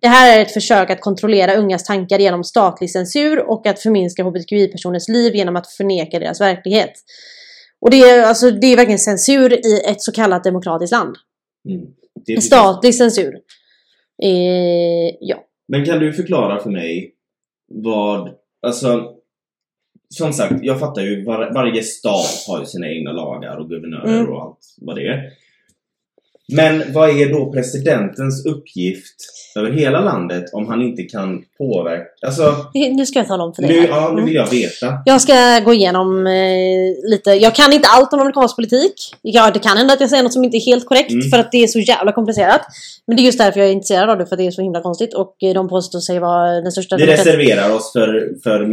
Det 0.00 0.08
här 0.08 0.38
är 0.38 0.42
ett 0.42 0.52
försök 0.52 0.90
att 0.90 1.00
kontrollera 1.00 1.54
ungas 1.54 1.84
tankar 1.84 2.18
genom 2.18 2.44
statlig 2.44 2.90
censur 2.90 3.50
och 3.50 3.66
att 3.66 3.80
förminska 3.80 4.22
hbtqi-personers 4.22 5.08
liv 5.08 5.34
genom 5.34 5.56
att 5.56 5.66
förneka 5.72 6.18
deras 6.18 6.40
verklighet. 6.40 6.92
Och 7.80 7.90
det 7.90 8.00
är, 8.00 8.22
alltså, 8.22 8.50
det 8.50 8.66
är 8.66 8.76
verkligen 8.76 8.98
censur 8.98 9.52
i 9.52 9.80
ett 9.84 10.02
så 10.02 10.12
kallat 10.12 10.44
demokratiskt 10.44 10.92
land. 10.92 11.16
Mm. 11.68 12.40
Statlig 12.40 12.94
censur. 12.94 13.34
Eh, 14.22 15.16
ja. 15.20 15.36
Men 15.68 15.84
kan 15.84 15.98
du 15.98 16.12
förklara 16.12 16.58
för 16.60 16.70
mig 16.70 17.14
vad, 17.68 18.30
alltså 18.66 19.10
som 20.08 20.32
sagt, 20.32 20.54
jag 20.62 20.80
fattar 20.80 21.02
ju 21.02 21.24
var, 21.24 21.54
varje 21.54 21.82
stat 21.82 22.44
har 22.48 22.60
ju 22.60 22.66
sina 22.66 22.88
egna 22.88 23.12
lagar 23.12 23.56
och 23.56 23.68
guvernörer 23.68 24.18
Mm. 24.20 24.32
och 24.32 24.42
allt 24.42 24.58
vad 24.80 24.96
det 24.96 25.06
är. 25.06 25.30
Men 26.52 26.82
vad 26.92 27.10
är 27.20 27.28
då 27.32 27.52
presidentens 27.52 28.46
uppgift 28.46 29.14
över 29.56 29.70
hela 29.70 30.00
landet 30.00 30.44
om 30.52 30.66
han 30.68 30.82
inte 30.82 31.02
kan 31.02 31.42
påverka? 31.58 32.04
Alltså, 32.26 32.54
Nu 32.74 33.06
ska 33.06 33.18
jag 33.18 33.28
tala 33.28 33.44
om 33.44 33.54
för 33.54 33.62
dig. 33.62 33.70
nu, 33.70 33.80
här. 33.80 33.88
ja, 33.88 34.06
nu 34.08 34.12
Mm. 34.12 34.24
vill 34.24 34.34
jag 34.34 34.50
veta. 34.50 34.86
Jag 35.04 35.20
ska 35.20 35.60
gå 35.64 35.72
igenom 35.74 36.26
eh, 36.26 37.10
lite. 37.10 37.30
Jag 37.30 37.54
kan 37.54 37.72
inte 37.72 37.88
allt 37.88 38.12
om 38.12 38.20
amerikansk 38.20 38.56
politik. 38.56 38.94
Ja, 39.22 39.50
det 39.50 39.58
kan 39.58 39.76
hända 39.76 39.94
att 39.94 40.00
jag 40.00 40.10
säger 40.10 40.22
något 40.22 40.32
som 40.32 40.44
inte 40.44 40.56
är 40.56 40.66
helt 40.66 40.86
korrekt 40.86 41.10
Mm. 41.12 41.30
för 41.30 41.38
att 41.38 41.52
det 41.52 41.62
är 41.62 41.66
så 41.66 41.78
jävla 41.78 42.12
komplicerat. 42.12 42.60
Men 43.06 43.16
det 43.16 43.22
är 43.22 43.24
just 43.24 43.38
därför 43.38 43.60
jag 43.60 43.68
är 43.68 43.72
intresserad 43.72 44.10
av 44.10 44.18
det, 44.18 44.26
för 44.26 44.34
att 44.34 44.38
det 44.38 44.46
är 44.46 44.50
så 44.50 44.62
himla 44.62 44.82
konstigt. 44.82 45.14
Och 45.14 45.36
eh, 45.42 45.54
de 45.54 45.68
påstår 45.68 46.00
sig 46.00 46.18
vara 46.18 46.50
den 46.60 46.72
största... 46.72 46.96
Vi 46.96 47.06
reserverar 47.06 47.74
oss 47.74 47.92
för, 47.92 48.28
för 48.44 48.68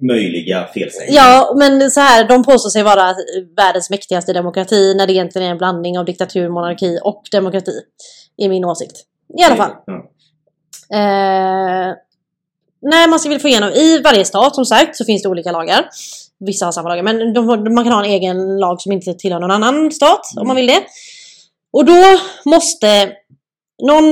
möjliga 0.00 0.66
felsägningar. 0.74 1.22
Ja, 1.22 1.54
men 1.58 1.90
så 1.90 2.00
här, 2.00 2.28
de 2.28 2.42
påstår 2.42 2.70
sig 2.70 2.82
vara 2.82 3.14
världens 3.56 3.90
mäktigaste 3.90 4.32
demokrati 4.32 4.94
när 4.94 5.06
det 5.06 5.12
egentligen 5.12 5.48
är 5.48 5.52
en 5.52 5.58
blandning 5.58 5.98
av 5.98 6.04
diktatur, 6.04 6.48
monarki 6.48 6.98
och 7.02 7.22
demokrati. 7.32 7.72
I 8.36 8.48
min 8.48 8.64
åsikt. 8.64 8.96
I 9.38 9.42
alla 9.42 9.56
fall. 9.56 9.70
Ja. 9.86 9.94
Eh, 10.92 11.94
nej, 12.82 13.08
man 13.08 13.18
ska 13.18 13.28
väl 13.28 13.40
få 13.40 13.48
igenom, 13.48 13.70
i 13.70 14.00
varje 14.04 14.24
stat 14.24 14.54
som 14.54 14.64
sagt 14.64 14.96
så 14.96 15.04
finns 15.04 15.22
det 15.22 15.28
olika 15.28 15.52
lagar. 15.52 15.88
Vissa 16.38 16.64
har 16.64 16.72
samma 16.72 16.88
lagar, 16.88 17.02
men 17.02 17.34
de, 17.34 17.46
man 17.74 17.84
kan 17.84 17.92
ha 17.92 18.04
en 18.04 18.10
egen 18.10 18.58
lag 18.58 18.80
som 18.80 18.92
inte 18.92 19.14
tillhör 19.14 19.40
någon 19.40 19.50
annan 19.50 19.90
stat 19.90 20.20
om 20.36 20.46
man 20.46 20.56
vill 20.56 20.66
det. 20.66 20.82
Och 21.72 21.84
då 21.84 22.18
måste 22.44 23.12
någon, 23.82 24.04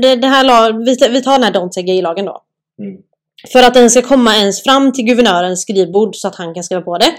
det, 0.00 0.26
här 0.26 0.44
lag, 0.44 0.84
vi 1.10 1.22
tar 1.22 1.32
den 1.32 1.42
här 1.42 1.52
Don't 1.52 1.70
Say 1.70 1.82
Gay-lagen 1.82 2.24
då. 2.24 2.42
Mm. 2.78 3.02
För 3.52 3.62
att 3.62 3.74
den 3.74 3.90
ska 3.90 4.02
komma 4.02 4.36
ens 4.36 4.62
fram 4.62 4.92
till 4.92 5.04
guvernörens 5.04 5.62
skrivbord 5.62 6.16
så 6.16 6.28
att 6.28 6.34
han 6.36 6.54
kan 6.54 6.64
skriva 6.64 6.82
på 6.82 6.98
det. 6.98 7.12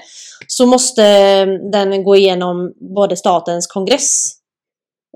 Så 0.47 0.65
måste 0.65 1.45
den 1.45 2.03
gå 2.03 2.15
igenom 2.15 2.73
både 2.95 3.15
statens 3.15 3.67
kongress, 3.67 4.25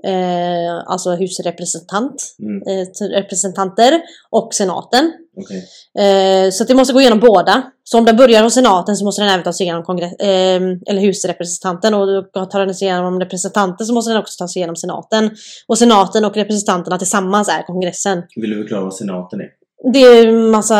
eh, 0.06 0.78
alltså 0.86 1.10
husrepresentant, 1.10 2.34
Mm, 2.42 2.62
eh, 2.62 3.08
representanter 3.22 4.00
och 4.30 4.54
senaten. 4.54 5.12
okej. 5.36 5.64
Eh, 6.06 6.50
så 6.50 6.64
det 6.64 6.74
måste 6.74 6.94
gå 6.94 7.00
igenom 7.00 7.20
båda. 7.20 7.62
Så 7.84 7.98
om 7.98 8.04
den 8.04 8.16
börjar 8.16 8.42
hos 8.42 8.54
senaten 8.54 8.96
så 8.96 9.04
måste 9.04 9.22
den 9.22 9.30
även 9.30 9.44
ta 9.44 9.52
sig 9.52 9.64
igenom 9.66 9.82
kongress, 9.84 10.12
eh, 10.12 10.60
eller 10.86 11.00
husrepresentanten 11.00 11.94
och 11.94 12.50
tar 12.50 12.66
den 12.66 12.74
sig 12.74 12.88
igenom 12.88 13.20
representanten 13.20 13.86
så 13.86 13.92
måste 13.94 14.10
den 14.10 14.20
också 14.20 14.38
ta 14.38 14.48
sig 14.48 14.60
igenom 14.60 14.76
senaten. 14.76 15.30
Och 15.68 15.78
senaten 15.78 16.24
och 16.24 16.34
representanterna 16.36 16.98
tillsammans 16.98 17.48
är 17.48 17.62
kongressen. 17.62 18.22
Vill 18.36 18.50
du 18.50 18.56
förklara 18.62 18.82
vad 18.84 18.94
senaten 18.94 19.40
är? 19.40 19.57
Det 19.92 19.98
är 19.98 20.32
massa, 20.50 20.76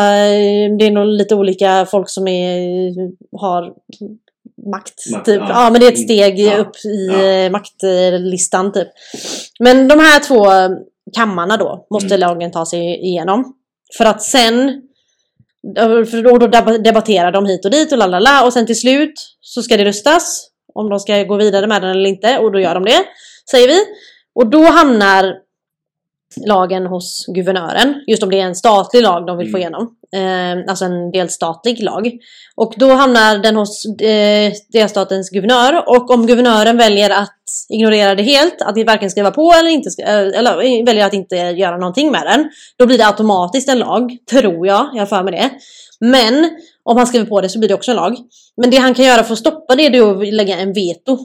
det 0.79 0.85
är 0.85 0.91
nog 0.91 1.05
lite 1.05 1.35
olika 1.35 1.85
folk 1.91 2.09
som 2.09 2.27
är, 2.27 2.91
har 3.39 3.73
makt. 4.71 4.93
Makt, 5.11 5.25
typ. 5.25 5.39
ja. 5.41 5.49
ja. 5.49 5.69
men 5.69 5.81
det 5.81 5.87
är 5.87 5.91
ett 5.91 5.99
steg 5.99 6.39
Ja, 6.39 6.57
upp 6.57 6.75
i 6.85 7.07
ja. 7.07 7.23
eh, 7.23 7.51
maktlistan 7.51 8.71
typ. 8.71 8.87
Men 9.59 9.87
de 9.87 9.99
här 9.99 10.19
två 10.19 10.45
kammarna 11.15 11.57
då 11.57 11.87
måste 11.91 12.15
Mm. 12.15 12.19
lagen 12.19 12.51
ta 12.51 12.65
sig 12.65 12.79
igenom. 13.05 13.53
För 13.97 14.05
att 14.05 14.21
sen 14.23 14.81
för 15.77 16.23
då, 16.23 16.37
då 16.37 16.47
deb- 16.47 16.83
debatterar 16.83 17.31
de 17.31 17.45
hit 17.45 17.65
och 17.65 17.71
dit 17.71 17.91
och 17.91 17.97
lalala 17.97 18.45
och 18.45 18.53
sen 18.53 18.65
till 18.65 18.79
slut 18.79 19.13
så 19.41 19.61
ska 19.61 19.77
det 19.77 19.85
röstas 19.85 20.47
om 20.73 20.89
de 20.89 20.99
ska 20.99 21.23
gå 21.23 21.35
vidare 21.37 21.67
med 21.67 21.81
den 21.81 21.91
eller 21.91 22.09
inte 22.09 22.37
och 22.37 22.51
då 22.51 22.59
gör 22.59 22.73
de 22.73 22.85
det, 22.85 23.03
säger 23.51 23.67
vi. 23.67 23.77
Och 24.35 24.47
då 24.49 24.63
hamnar 24.63 25.33
lagen 26.45 26.85
hos 26.85 27.25
guvernören. 27.27 28.03
Just 28.07 28.23
om 28.23 28.29
det 28.29 28.39
är 28.39 28.45
en 28.45 28.55
statlig 28.55 29.01
lag 29.03 29.25
de 29.27 29.37
vill 29.37 29.51
få 29.51 29.57
Mm. 29.57 29.61
igenom. 29.61 29.95
Eh, 30.11 30.69
alltså 30.69 30.85
en 30.85 31.11
delstatlig 31.11 31.83
lag. 31.83 32.11
Och 32.55 32.73
då 32.77 32.89
hamnar 32.93 33.37
den 33.37 33.55
hos 33.55 33.85
eh, 33.85 34.51
delstatens 34.73 35.29
guvernör. 35.29 35.89
Och 35.89 36.11
om 36.11 36.27
guvernören 36.27 36.77
väljer 36.77 37.09
att 37.09 37.35
ignorera 37.69 38.15
det 38.15 38.23
helt, 38.23 38.61
att 38.61 38.85
varken 38.85 39.11
skriva 39.11 39.31
på 39.31 39.53
eller, 39.59 39.69
inte, 39.69 39.89
eh, 40.03 40.39
eller 40.39 40.85
väljer 40.85 41.05
att 41.05 41.13
inte 41.13 41.35
göra 41.35 41.77
någonting 41.77 42.11
med 42.11 42.23
den. 42.25 42.49
Då 42.77 42.85
blir 42.85 42.97
det 42.97 43.07
automatiskt 43.07 43.69
en 43.69 43.79
lag, 43.79 44.17
tror 44.29 44.67
jag. 44.67 44.89
Jag 44.93 45.01
har 45.01 45.05
för 45.05 45.23
mig 45.23 45.31
det. 45.33 45.49
Men 45.99 46.49
om 46.83 46.97
han 46.97 47.07
skriver 47.07 47.25
på 47.25 47.41
det 47.41 47.49
så 47.49 47.59
blir 47.59 47.69
det 47.69 47.75
också 47.75 47.91
en 47.91 47.97
lag. 47.97 48.17
Men 48.57 48.69
det 48.69 48.77
han 48.77 48.93
kan 48.93 49.05
göra 49.05 49.23
för 49.23 49.33
att 49.33 49.39
stoppa 49.39 49.75
det 49.75 49.85
är 49.85 50.11
att 50.11 50.33
lägga 50.33 50.57
en 50.57 50.73
veto. 50.73 51.17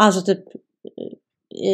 Alltså 0.00 0.20
typ 0.22 0.38
eh, 0.38 1.18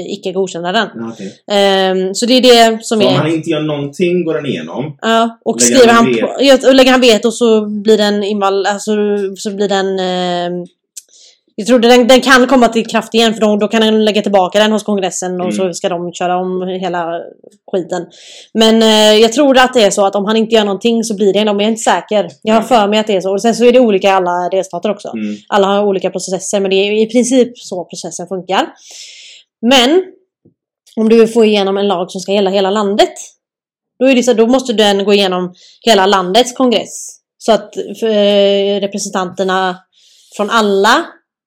icke 0.09 0.33
godkänna 0.33 0.73
den. 0.73 0.89
Ja, 0.95 1.11
okej. 1.13 1.33
Ehm, 1.51 2.15
så 2.15 2.27
det 2.27 2.35
är 2.35 2.43
det 2.43 2.85
som 2.85 3.01
Så 3.01 3.07
om 3.07 3.13
är... 3.15 3.17
han 3.17 3.33
inte 3.33 3.51
gör 3.51 3.61
någonting 3.61 4.25
går 4.25 4.35
den 4.35 4.47
igenom. 4.47 4.97
Ja, 5.03 5.39
och 5.45 5.61
Lägger 5.61 5.75
skriver 5.77 5.93
han 5.93 6.05
han, 6.05 6.15
på, 6.61 6.69
och 6.69 6.75
lägger 6.75 6.91
han 6.91 7.01
veto 7.01 7.31
så 7.31 7.67
blir 7.67 7.99
den 7.99 8.25
invall... 8.25 8.67
Alltså 8.67 8.93
så 9.37 9.51
blir 9.51 9.69
den... 9.69 9.99
ehm, 9.99 10.67
jag 11.57 11.67
tror 11.67 11.79
den, 11.79 12.09
den 12.09 12.21
kan 12.21 12.47
komma 12.47 12.69
till 12.69 12.87
kraft 12.87 13.15
igen 13.15 13.35
för 13.35 13.41
då, 13.41 13.57
då 13.57 13.69
kan 13.69 13.81
den 13.81 14.05
lägga 14.05 14.23
tillbaka 14.23 14.59
den 14.59 14.73
hos 14.73 14.83
kongressen 14.83 15.41
och 15.41 15.53
Mm. 15.53 15.57
så 15.57 15.73
ska 15.73 15.89
de 15.89 16.13
köra 16.13 16.37
om 16.37 16.63
hela 16.69 17.21
skiten. 17.73 18.07
Men 18.55 18.83
eh, 18.83 19.21
jag 19.23 19.33
tror 19.33 19.59
att 19.59 19.75
det 19.75 19.83
är 19.83 19.91
så 19.91 20.07
att 20.07 20.15
om 20.15 20.25
han 20.25 20.37
inte 20.37 20.55
gör 20.55 20.65
någonting 20.65 21.05
så 21.05 21.17
blir 21.17 21.33
det 21.33 21.45
men 21.45 21.55
jag 21.55 21.63
är 21.63 21.69
inte 21.69 21.83
säker. 21.83 22.29
Jag 22.43 22.55
har 22.55 22.63
för 22.63 22.89
mig 22.89 22.99
att 22.99 23.07
det 23.07 23.17
är 23.17 23.21
så. 23.21 23.33
Och 23.33 23.43
sen 23.43 23.55
så 23.55 23.65
är 23.65 23.73
det 23.73 23.81
olika 23.81 24.09
i 24.09 24.11
alla 24.11 24.49
delstater 24.51 24.91
också. 24.91 25.09
Mm. 25.09 25.37
Alla 25.49 25.67
har 25.67 25.85
olika 25.85 26.11
processer 26.11 26.61
men 26.61 26.71
det 26.71 26.77
är 26.77 26.93
i 27.03 27.07
princip 27.07 27.59
så 27.59 27.85
processen 27.85 28.27
funkar. 28.29 28.67
Men 29.63 30.03
om 30.97 31.09
du 31.09 31.19
vill 31.19 31.29
få 31.29 31.45
igenom 31.45 31.77
en 31.77 31.89
lag 31.89 32.11
som 32.11 32.21
ska 32.21 32.33
gälla 32.33 32.51
hela 32.51 32.71
landet. 32.71 33.13
Då, 33.99 34.07
är 34.07 34.15
det 34.15 34.23
så, 34.23 34.33
då 34.33 34.47
måste 34.47 34.73
den 34.73 35.05
gå 35.05 35.13
igenom 35.13 35.55
hela 35.81 36.07
landets 36.07 36.53
kongress. 36.53 37.21
Så 37.39 37.53
att 37.53 37.77
eh, 37.77 38.81
representanterna 38.81 39.79
från 40.37 40.51
alla 40.51 41.07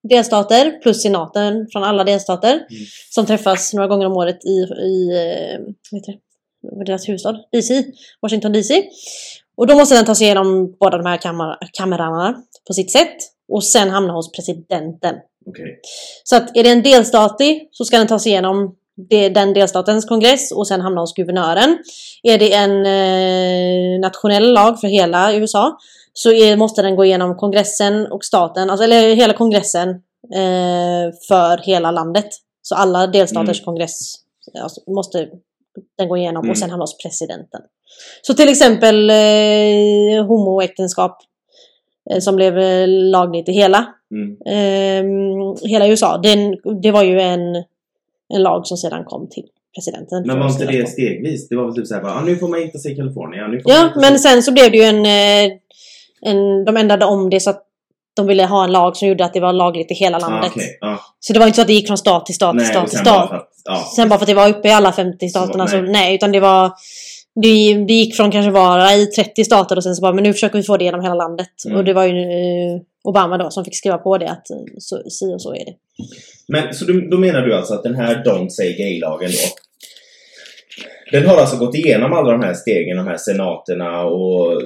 delstater 0.10 0.72
plus 0.82 1.02
senaten 1.02 1.68
från 1.72 1.84
alla 1.84 2.04
delstater 2.04 2.62
som 3.10 3.26
träffas 3.26 3.74
några 3.74 3.88
gånger 3.88 4.06
om 4.06 4.18
året 4.18 4.46
i, 4.46 4.58
i 4.84 5.10
eh, 5.10 5.60
vad 5.92 6.02
heter 6.02 6.12
det? 6.12 6.86
Deras 6.86 7.08
huvudstad? 7.08 7.36
DC, 7.52 7.84
Washington 8.22 8.52
DC. 8.52 8.84
Och 9.58 9.68
då 9.68 9.76
måste 9.76 9.96
den 9.96 10.06
ta 10.06 10.16
sig 10.16 10.26
igenom 10.26 10.76
båda 10.80 10.98
de 10.98 11.06
här 11.06 11.18
kammar, 11.18 11.58
kamrarna 11.74 12.44
på 12.68 12.74
sitt 12.74 12.92
sätt 12.92 13.18
och 13.52 13.64
sen 13.64 13.90
hamna 13.90 14.14
hos 14.14 14.32
presidenten. 14.32 15.16
Okej. 15.50 15.80
Så 16.24 16.36
att 16.36 16.58
är 16.58 16.64
det 16.64 16.70
en 16.70 16.84
delstatlig 16.84 17.70
så 17.72 17.86
ska 17.86 17.98
den 17.98 18.08
ta 18.08 18.20
sig 18.20 18.32
igenom 18.32 18.76
den 19.32 19.54
delstatens 19.54 20.06
kongress 20.06 20.52
och 20.52 20.68
sen 20.68 20.82
hamna 20.82 21.02
hos 21.02 21.14
guvernören. 21.14 21.78
Är 22.24 22.38
det 22.38 22.54
en 22.54 22.86
eh, 22.86 24.00
nationell 24.00 24.54
lag 24.54 24.80
för 24.80 24.88
hela 24.88 25.34
USA 25.34 25.78
så 26.14 26.32
är, 26.32 26.58
måste 26.58 26.82
den 26.82 26.96
gå 26.96 27.06
igenom 27.06 27.36
kongressen 27.36 28.12
och 28.12 28.24
staten, 28.26 28.70
alltså, 28.70 28.84
eller 28.84 29.16
hela 29.16 29.34
kongressen 29.34 29.90
eh, 30.36 31.14
för 31.28 31.58
hela 31.66 31.92
landet. 31.92 32.28
Så 32.62 32.76
alla 32.76 33.08
delstaters 33.08 33.60
Mm. 33.60 33.66
kongress 33.66 34.16
alltså, 34.62 34.82
måste 34.92 35.28
den 35.98 36.10
gå 36.10 36.18
igenom 36.18 36.44
Mm. 36.44 36.52
och 36.52 36.58
sen 36.58 36.70
hamna 36.70 36.84
hos 36.84 36.98
presidenten. 36.98 37.62
Så 38.22 38.34
till 38.34 38.50
exempel 38.50 39.10
eh, 39.10 40.26
homoäktenskap 40.28 41.12
eh, 41.12 41.28
som 42.20 42.36
blev 42.36 42.58
eh, 42.60 42.88
lagligt 42.88 43.50
i 43.50 43.52
hela 43.52 43.86
Mm. 44.12 44.38
Ehm, 44.46 45.70
hela 45.70 45.88
USA. 45.88 46.18
Den, 46.18 46.56
det 46.82 46.92
var 46.92 47.04
ju 47.04 47.20
en, 47.22 47.56
en 48.34 48.44
lag 48.44 48.68
som 48.68 48.78
sedan 48.78 49.04
kom 49.06 49.30
till 49.30 49.44
presidenten. 49.76 50.24
Men 50.28 50.40
var 50.40 50.50
inte 50.50 50.66
det 50.66 50.82
på. 50.82 50.88
stegvis? 50.90 51.50
Det 51.50 51.56
var 51.56 51.66
väl 51.66 51.76
typ 51.76 51.88
såhär 51.88 52.02
bara, 52.02 52.14
ah, 52.14 52.22
nu 52.22 52.36
får 52.36 52.48
man 52.48 52.80
sig 52.80 52.92
i 52.92 52.96
Kalifornien. 52.96 53.52
Nu 53.52 53.62
får 53.62 53.72
Ja, 53.72 53.84
gifta 53.84 54.00
sig- 54.02 54.12
men 54.12 54.20
sen 54.20 54.44
så 54.44 54.52
blev 54.52 54.72
det 54.72 54.78
ju 54.78 54.84
en, 54.84 55.06
eh, 55.06 55.52
en... 56.22 56.66
De 56.66 56.78
ändrade 56.78 57.06
om 57.06 57.30
det 57.30 57.40
så 57.40 57.50
att 57.50 57.64
de 58.16 58.28
ville 58.28 58.46
ha 58.46 58.64
en 58.64 58.72
lag 58.72 58.98
som 58.98 59.08
gjorde 59.08 59.26
att 59.26 59.34
det 59.34 59.40
var 59.40 59.54
lagligt 59.54 59.92
i 59.92 59.94
hela 59.94 60.18
ah, 60.18 60.20
landet. 60.20 60.52
okej. 60.56 60.78
ah. 60.82 60.98
Så 61.20 61.34
det 61.34 61.40
var 61.40 61.48
inte 61.48 61.56
så 61.56 61.62
att 61.62 61.68
det 61.68 61.74
gick 61.74 61.88
från 61.88 61.98
stat 61.98 62.26
till 62.26 62.36
stat 62.36 62.58
till 62.58 62.68
stat 62.68 62.88
till 62.90 63.00
bara 63.06 63.14
stat. 63.16 63.30
för 63.30 63.36
att, 63.36 63.50
ja. 63.66 63.84
Sen 63.96 64.10
bara 64.10 64.20
för 64.20 64.24
att 64.24 64.28
det 64.28 64.34
var 64.34 64.50
uppe 64.50 64.68
i 64.68 64.72
alla 64.72 64.92
50 64.92 65.30
staterna 65.30 65.68
så 65.68 65.82
nej. 65.82 65.92
nej, 65.92 66.16
utan 66.16 66.32
det 66.32 66.40
var... 66.40 66.72
Det, 67.42 67.86
det 67.88 67.94
gick 67.94 68.16
från 68.16 68.32
kanske 68.32 68.52
vara 68.52 68.94
i 68.94 69.06
30 69.06 69.44
stater 69.44 69.76
och 69.76 69.84
sen 69.84 69.96
så 69.96 70.02
bara, 70.02 70.14
men 70.14 70.24
nu 70.24 70.34
försöker 70.34 70.58
vi 70.58 70.64
få 70.64 70.78
det 70.78 70.84
genom 70.84 71.02
hela 71.02 71.16
landet. 71.16 71.50
Mm. 71.66 71.78
Och 71.78 71.84
det 71.86 71.94
var 71.94 72.06
ju 72.06 72.22
eh, 72.22 72.82
Obama 73.04 73.38
då 73.38 73.50
som 73.50 73.66
fick 73.66 73.78
skriva 73.78 73.98
på 73.98 74.18
det 74.18 74.30
att 74.30 74.50
eh, 74.50 74.58
så, 74.78 75.10
si 75.10 75.34
och 75.36 75.42
så 75.42 75.54
är 75.54 75.66
det. 75.66 75.74
Men 76.48 76.74
så 76.74 76.86
du, 76.86 77.10
då 77.10 77.18
menar 77.18 77.42
du 77.42 77.56
alltså 77.56 77.74
att 77.74 77.84
den 77.84 77.96
här 77.96 78.24
Don't 78.24 78.50
Say 78.50 78.74
Gay-lagen 78.74 79.32
då 79.32 79.56
den 81.12 81.26
har 81.26 81.38
alltså 81.38 81.58
gått 81.58 81.76
igenom 81.76 82.14
alla 82.14 82.32
de 82.32 82.42
här 82.42 82.54
stegen, 82.54 82.98
de 82.98 83.08
här 83.08 83.18
senaterna 83.18 84.04
och 84.04 84.62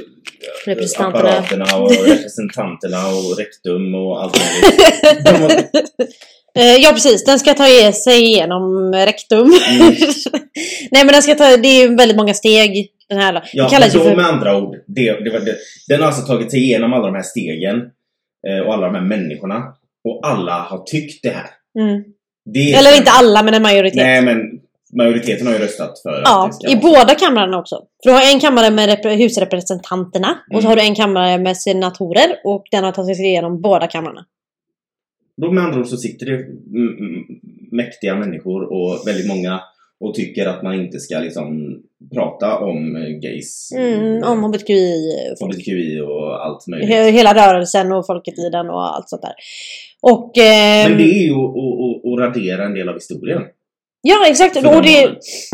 Representanterna. 0.66 1.30
apparaterna 1.30 1.78
och 1.78 1.92
representanterna 1.92 3.08
och 3.08 3.38
rektum 3.38 3.96
och 3.96 4.24
allt 4.24 4.38
möjligt. 4.38 5.26
De 5.26 5.42
har, 5.42 5.52
Eh, 5.52 6.08
ja 6.54 6.90
precis, 6.94 7.24
den 7.26 7.40
ska 7.40 7.54
ta 7.54 7.92
sig 7.92 8.24
igenom 8.24 8.94
rektum. 8.94 9.52
Mm. 9.70 9.88
Nej 10.92 11.06
men 11.06 11.08
den 11.08 11.22
ska 11.22 11.36
ta, 11.36 11.58
det 11.58 11.68
är 11.68 11.82
ju 11.88 11.96
väldigt 11.96 12.18
många 12.18 12.34
steg. 12.34 12.88
Den 13.10 13.20
här. 13.20 13.44
ja, 13.54 13.70
kallas 13.70 13.96
ju 13.96 14.00
för... 14.00 14.16
med 14.16 14.26
andra 14.26 14.58
ord, 14.58 14.76
det, 14.88 15.12
det 15.12 15.40
det, 15.40 15.56
den 15.88 16.00
har 16.00 16.08
alltså 16.08 16.22
tagit 16.26 16.52
sig 16.52 16.60
igenom 16.64 16.94
alla 16.94 17.06
de 17.06 17.16
här 17.16 17.24
stegen 17.24 17.76
eh, 18.48 18.68
och 18.68 18.74
alla 18.74 18.86
de 18.86 18.96
här 18.96 19.02
människorna. 19.04 19.56
Och 20.04 20.20
alla 20.28 20.52
har 20.52 20.84
tyckt 20.84 21.24
det 21.24 21.30
här. 21.30 21.46
Mm. 21.80 22.04
Det 22.54 22.74
Eller 22.74 22.98
inte 22.98 23.12
alla 23.12 23.44
men 23.44 23.54
en 23.54 23.62
majoritet. 23.62 23.96
Nej, 24.04 24.22
men 24.22 24.38
majoriteten 24.98 25.48
har 25.48 25.54
ju 25.54 25.60
röstat 25.60 26.00
för 26.04 26.22
Ja, 26.26 26.50
i 26.70 26.76
vara- 26.76 26.82
båda 26.82 27.16
kamrarna 27.16 27.58
också. 27.60 27.76
För 28.04 28.10
du 28.10 28.16
har 28.16 28.34
en 28.34 28.40
kammare 28.40 28.70
med 28.72 28.90
rep- 28.90 29.16
husrepresentanterna 29.18 30.38
och 30.54 30.62
så 30.62 30.68
Mm. 30.68 30.70
har 30.70 30.76
du 30.76 30.82
en 30.82 30.96
kammare 30.96 31.38
med 31.38 31.58
senatorer 31.58 32.36
och 32.44 32.64
den 32.72 32.84
har 32.84 32.92
tagit 32.92 33.18
sig 33.18 33.26
igenom 33.26 33.62
båda 33.62 33.88
kamrarna. 33.88 34.26
Då 35.38 35.52
med 35.52 35.63
andra 35.63 35.80
ord 35.80 35.88
så 35.88 35.98
sitter 35.98 36.26
det 36.26 36.46
mäktiga 37.72 38.15
människor 38.15 38.62
och 38.74 39.08
väldigt 39.08 39.28
många 39.28 39.60
och 40.00 40.13
tycker 40.13 40.46
att 40.46 40.63
man 40.63 40.74
inte 40.76 41.00
ska 41.00 41.20
liksom 41.20 41.78
prata 42.13 42.58
om 42.58 42.96
eh, 42.96 43.02
gays, 43.10 43.72
Mm, 43.78 44.24
om 44.24 44.44
HBTQI, 44.44 45.12
folk. 45.39 45.56
HBTQI 45.56 46.00
och 46.02 46.46
allt 46.46 46.67
möjligt. 46.67 46.89
He- 46.89 47.12
hela 47.12 47.34
rörelsen 47.34 47.91
och 47.91 48.06
folket 48.06 48.39
i 48.39 48.50
den 48.52 48.70
och 48.70 48.96
allt 48.96 49.10
sånt 49.10 49.22
där. 49.22 49.34
Och... 50.02 50.38
ehm, 50.38 50.89
Men 50.91 50.98
det 50.98 51.04
är 51.04 51.24
ju 51.24 51.34
att 51.34 52.20
radera 52.20 52.65
en 52.65 52.74
del 52.74 52.89
av 52.89 52.96
historien. 52.96 53.41
Ja 54.04 54.28
exakt, 54.28 54.58
och 54.58 54.64
de 54.64 54.82
det, 54.82 55.08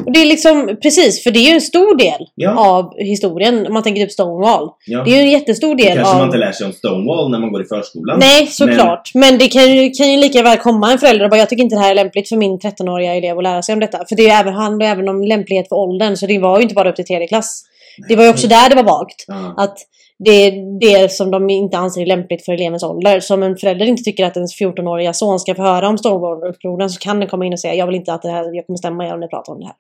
och 0.06 0.12
det 0.12 0.22
är 0.22 0.26
liksom 0.26 0.78
precis, 0.82 1.24
för 1.24 1.32
det 1.32 1.40
är 1.40 1.48
ju 1.50 1.52
en 1.54 1.62
stor 1.62 1.98
del 1.98 2.28
Ja, 2.36 2.70
av 2.70 2.94
historien. 2.98 3.68
Om 3.68 3.74
man 3.74 3.84
tänker 3.84 4.02
typ 4.02 4.12
Stonewall. 4.12 4.70
ja. 4.86 5.04
Det 5.04 5.12
är 5.12 5.16
ju 5.16 5.22
en 5.22 5.32
jättestor 5.32 5.76
Det 5.76 5.84
del 5.84 5.96
kanske 5.96 6.14
av... 6.14 6.18
man 6.18 6.26
inte 6.28 6.38
lär 6.38 6.52
sig 6.52 6.66
om 6.66 6.74
Stonewall 6.74 7.32
när 7.32 7.40
man 7.40 7.52
går 7.52 7.62
i 7.62 7.66
förskolan. 7.66 8.20
Nej, 8.20 8.48
såklart. 8.48 9.12
Men, 9.14 9.38
det 9.38 9.48
kan 9.48 9.76
ju, 9.76 9.90
kan 9.90 10.12
ju 10.12 10.18
lika 10.18 10.42
väl 10.44 10.58
komma 10.58 10.92
en 10.92 11.00
förälder 11.00 11.24
och 11.26 11.30
bara 11.32 11.38
jag 11.38 11.50
tycker 11.50 11.64
inte 11.64 11.76
det 11.76 11.82
här 11.82 11.92
är 11.92 11.96
lämpligt 11.96 12.30
för 12.30 12.36
min 12.36 12.60
13-åriga 12.60 13.16
elev 13.16 13.38
att 13.38 13.44
lära 13.44 13.62
sig 13.62 13.74
om 13.74 13.80
detta. 13.80 14.06
För 14.10 14.16
det 14.16 14.22
är 14.22 14.28
ju 14.28 14.32
även, 14.32 14.54
handlar 14.54 14.86
ju 14.86 14.92
även 14.92 15.10
om 15.10 15.24
lämplighet 15.24 15.70
för 15.70 15.76
åldern. 15.76 16.18
Så 16.18 16.26
det 16.26 16.40
var 16.40 16.58
ju 16.58 16.64
inte 16.64 16.76
bara 16.76 16.90
upp 16.90 16.96
till 16.96 17.06
tredje 17.06 17.28
klass. 17.28 17.64
Det 18.10 18.16
var 18.16 18.24
ju 18.24 18.30
också 18.30 18.48
där 18.48 18.70
det 18.70 18.76
var 18.76 18.84
vagt. 18.84 19.26
Ja. 19.28 19.54
Att 19.58 19.78
det 20.20 20.32
är 20.32 20.80
det 20.80 21.12
som 21.12 21.32
de 21.32 21.50
inte 21.50 21.78
anser 21.78 22.02
är 22.02 22.06
lämpligt 22.06 22.46
för 22.46 22.54
elevens 22.54 22.84
ålder. 22.84 23.20
Så 23.20 23.34
om 23.34 23.44
en 23.44 23.58
förälder 23.58 23.86
inte 23.86 24.04
tycker 24.04 24.26
att 24.26 24.38
ens 24.38 24.62
14-åriga 24.62 25.14
son 25.14 25.40
ska 25.40 25.56
få 25.56 25.62
höra 25.62 25.88
om 25.88 25.98
Stonewall-upproren 25.98 26.90
så 26.90 27.00
kan 27.00 27.20
den 27.20 27.30
komma 27.30 27.46
in 27.46 27.54
och 27.54 27.60
säga 27.60 27.74
jag 27.74 27.86
vill 27.86 27.96
inte 27.96 28.14
att 28.14 28.22
det 28.22 28.30
här, 28.30 28.56
jag 28.56 28.66
kommer 28.66 28.78
stämma 28.78 29.08
er 29.08 29.14
om 29.14 29.20
ni 29.20 29.28
pratar 29.28 29.54
om 29.54 29.60
det 29.60 29.66
här. 29.66 29.76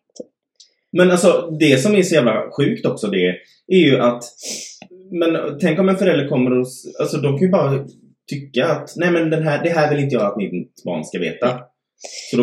Men 0.92 1.12
alltså 1.12 1.50
det 1.60 1.78
som 1.78 1.96
är 1.96 2.02
så 2.02 2.16
jävla 2.16 2.52
sjukt 2.58 2.86
också 2.86 3.08
det 3.08 3.36
är 3.68 3.78
ju 3.78 4.00
att 4.00 4.24
men 5.12 5.60
tänk 5.60 5.80
om 5.80 5.90
en 5.90 5.98
förälder 5.98 6.28
kommer 6.28 6.60
och 6.60 6.68
alltså 7.00 7.18
de 7.18 7.38
kan 7.38 7.48
ju 7.48 7.52
bara 7.52 7.86
tycka 8.30 8.68
att 8.68 8.94
nej 8.96 9.12
men 9.12 9.30
den 9.30 9.44
här, 9.44 9.64
det 9.64 9.70
här 9.70 9.90
vill 9.90 10.04
inte 10.04 10.16
jag 10.16 10.26
att 10.26 10.38
mitt 10.38 10.84
barn 10.86 11.04
ska 11.04 11.20
veta. 11.20 11.60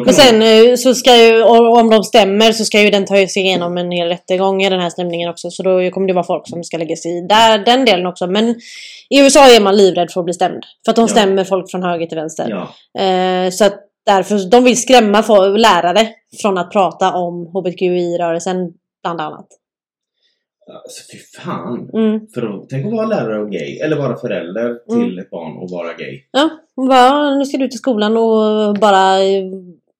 Men 0.05 0.15
sen 0.15 0.43
eh, 0.43 0.75
så 0.77 0.95
ska 0.95 1.17
ju, 1.17 1.43
om 1.43 1.91
de 1.91 2.03
stämmer 2.05 2.53
så 2.53 2.65
ska 2.65 2.81
ju 2.81 2.91
den 2.91 3.05
ta 3.07 3.15
sig 3.27 3.43
igenom 3.43 3.77
en 3.79 3.91
hel 3.91 4.09
rättegång 4.09 4.63
i 4.63 4.71
den 4.71 4.81
här 4.81 4.91
stämningen 4.91 5.31
också. 5.31 5.51
Så 5.51 5.63
då 5.63 5.91
kommer 5.91 6.07
det 6.07 6.13
vara 6.15 6.25
folk 6.25 6.49
som 6.49 6.65
ska 6.65 6.79
lägga 6.79 6.97
sig 6.97 7.19
i 7.19 7.21
där, 7.29 7.59
den 7.59 7.85
delen 7.85 8.07
också. 8.07 8.27
Men 8.27 8.49
i 9.11 9.21
USA 9.21 9.41
är 9.57 9.61
man 9.61 9.77
livrädd 9.77 10.11
för 10.11 10.21
att 10.21 10.25
bli 10.25 10.35
stämd. 10.35 10.63
För 10.85 10.91
att 10.93 10.97
de 10.97 11.03
Ja. 11.03 11.09
stämmer 11.09 11.45
folk 11.45 11.71
från 11.71 11.83
höger 11.83 12.07
till 12.07 12.19
vänster. 12.19 12.47
ja, 12.49 12.69
Eh, 13.03 13.51
så 13.51 13.65
att 13.65 13.81
därför, 14.07 14.51
de 14.51 14.65
vill 14.65 14.81
skrämma 14.83 15.23
for, 15.23 15.59
lärare 15.59 16.09
från 16.43 16.59
att 16.59 16.73
prata 16.73 17.13
om 17.13 17.47
HBTQI-rörelsen 17.53 18.73
bland 19.03 19.21
annat. 19.21 19.47
Alltså 20.67 21.03
fy 21.13 21.19
fan. 21.19 21.91
Mm. 21.95 22.27
För 22.35 22.43
att, 22.43 22.69
tänk 22.69 22.87
att 22.87 22.93
vara 22.93 23.07
lärare 23.07 23.43
och 23.43 23.51
gay, 23.51 23.79
eller 23.79 23.97
vara 23.97 24.17
förälder 24.17 24.75
till 24.89 25.03
Mm. 25.13 25.19
ett 25.19 25.31
barn 25.31 25.57
och 25.57 25.71
vara 25.71 25.93
gay. 25.93 26.21
Ja, 26.33 26.51
bara, 26.77 27.35
nu 27.39 27.45
ska 27.45 27.59
du 27.59 27.69
till 27.69 27.79
skolan 27.79 28.17
och 28.17 28.75
bara 28.81 29.23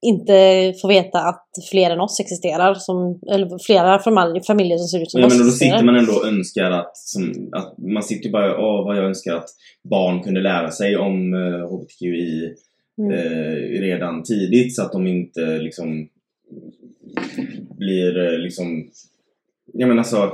inte 0.07 0.73
få 0.83 0.89
veta 0.89 1.19
att 1.19 1.47
fler 1.71 1.91
än 1.91 2.01
oss 2.01 2.21
existerar. 2.21 2.75
Som, 2.75 3.21
eller 3.31 3.65
flera 3.67 3.99
familjer, 4.47 4.79
som 4.79 4.89
ser 4.89 5.03
ut 5.03 5.11
som 5.11 5.21
Ja, 5.21 5.27
oss 5.27 5.39
men 5.39 5.47
då 5.47 5.53
sitter 5.53 5.85
man 5.85 5.97
ändå 5.97 6.13
och 6.13 6.27
önskar 6.27 6.71
att, 6.71 6.97
som, 6.97 7.51
att 7.53 7.79
man 7.79 8.03
sitter 8.03 8.31
bara 8.31 8.59
åh 8.59 8.85
vad 8.85 8.97
jag 8.97 9.05
önskar 9.05 9.35
att 9.37 9.49
barn 9.91 10.23
kunde 10.23 10.41
lära 10.41 10.71
sig 10.71 10.97
om 10.97 11.35
eh, 11.35 11.69
HBTQI 11.69 12.55
Mm. 12.99 13.13
eh, 13.13 13.81
redan 13.81 14.23
tidigt 14.23 14.77
så 14.77 14.83
att 14.83 14.93
de 14.93 15.07
inte 15.07 15.59
liksom 15.59 16.09
blir 17.79 18.19
eh, 18.33 18.39
liksom... 18.39 18.91
Jag 19.73 19.89
menar 19.89 19.99
alltså... 19.99 20.33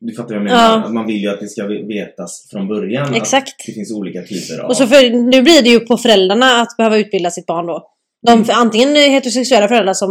Du 0.00 0.14
fattar 0.14 0.28
vad 0.28 0.36
jag 0.36 0.44
menar? 0.44 0.82
Ja. 0.84 0.88
Man 0.88 1.06
vill 1.06 1.16
ju 1.22 1.28
att 1.28 1.40
det 1.40 1.48
ska 1.48 1.66
vetas 1.66 2.48
från 2.52 2.68
början. 2.68 3.14
Exakt. 3.14 3.48
Att 3.48 3.66
det 3.66 3.72
finns 3.72 3.92
olika 3.92 4.22
typer 4.22 4.58
av... 4.58 4.68
Och 4.68 4.76
så 4.76 4.86
för, 4.86 5.10
nu 5.10 5.42
blir 5.42 5.62
det 5.62 5.68
ju 5.68 5.80
på 5.80 5.96
föräldrarna 5.96 6.60
att 6.60 6.76
behöva 6.76 6.96
utbilda 6.98 7.30
sitt 7.30 7.46
barn 7.46 7.66
då. 7.66 7.90
De, 8.26 8.32
Mm. 8.32 8.46
antingen 8.52 8.96
heterosexuella 8.96 9.68
föräldrar 9.68 9.94
som 9.94 10.10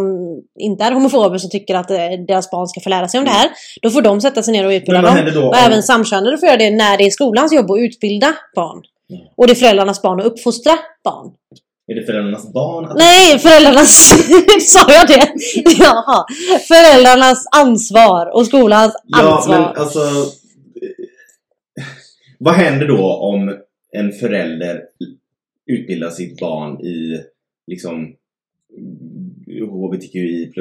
inte 0.59 0.83
är 0.83 0.91
homofober 0.91 1.37
som 1.37 1.49
tycker 1.49 1.75
att 1.75 1.91
eh, 1.91 1.97
deras 2.27 2.51
barn 2.51 2.67
ska 2.67 2.79
få 2.79 2.89
lära 2.89 3.07
sig 3.07 3.17
om 3.17 3.25
det 3.25 3.31
här. 3.31 3.49
Då 3.81 3.89
får 3.89 4.01
de 4.01 4.21
sätta 4.21 4.43
sig 4.43 4.51
ner 4.51 4.65
och 4.65 4.69
utbilda 4.69 5.01
dem. 5.01 5.31
då 5.33 5.47
Och 5.47 5.57
även 5.57 5.83
samkönade 5.83 6.37
får 6.37 6.47
göra 6.47 6.57
det 6.57 6.69
när 6.69 6.97
det 6.97 7.03
är 7.03 7.09
skolans 7.09 7.53
jobb 7.53 7.71
att 7.71 7.79
utbilda 7.79 8.33
barn. 8.55 8.81
Mm. 9.09 9.21
Och 9.37 9.47
det 9.47 9.53
är 9.53 9.55
föräldrarnas 9.55 10.01
barn 10.01 10.19
att 10.19 10.25
uppfostra 10.25 10.73
barn. 11.03 11.31
Är 11.87 11.95
det 11.95 12.05
föräldrarnas 12.05 12.53
barn? 12.53 12.85
Att... 12.85 12.97
Nej, 12.97 13.39
föräldrarnas... 13.39 14.09
Sa 14.73 14.93
jag 14.93 15.07
det? 15.07 15.33
Jaha. 15.79 16.25
Föräldrarnas 16.67 17.47
ansvar 17.55 18.35
och 18.35 18.45
skolans 18.45 18.93
Ja, 19.05 19.35
ansvar. 19.37 19.59
men 19.59 19.81
alltså... 19.81 19.99
Vad 22.39 22.53
händer 22.53 22.87
då 22.87 23.13
om 23.13 23.55
en 23.91 24.11
förälder 24.11 24.81
utbildar 25.65 26.09
sitt 26.09 26.39
barn 26.39 26.81
i 26.81 27.21
liksom 27.67 28.15
HBTQI+, 29.71 30.51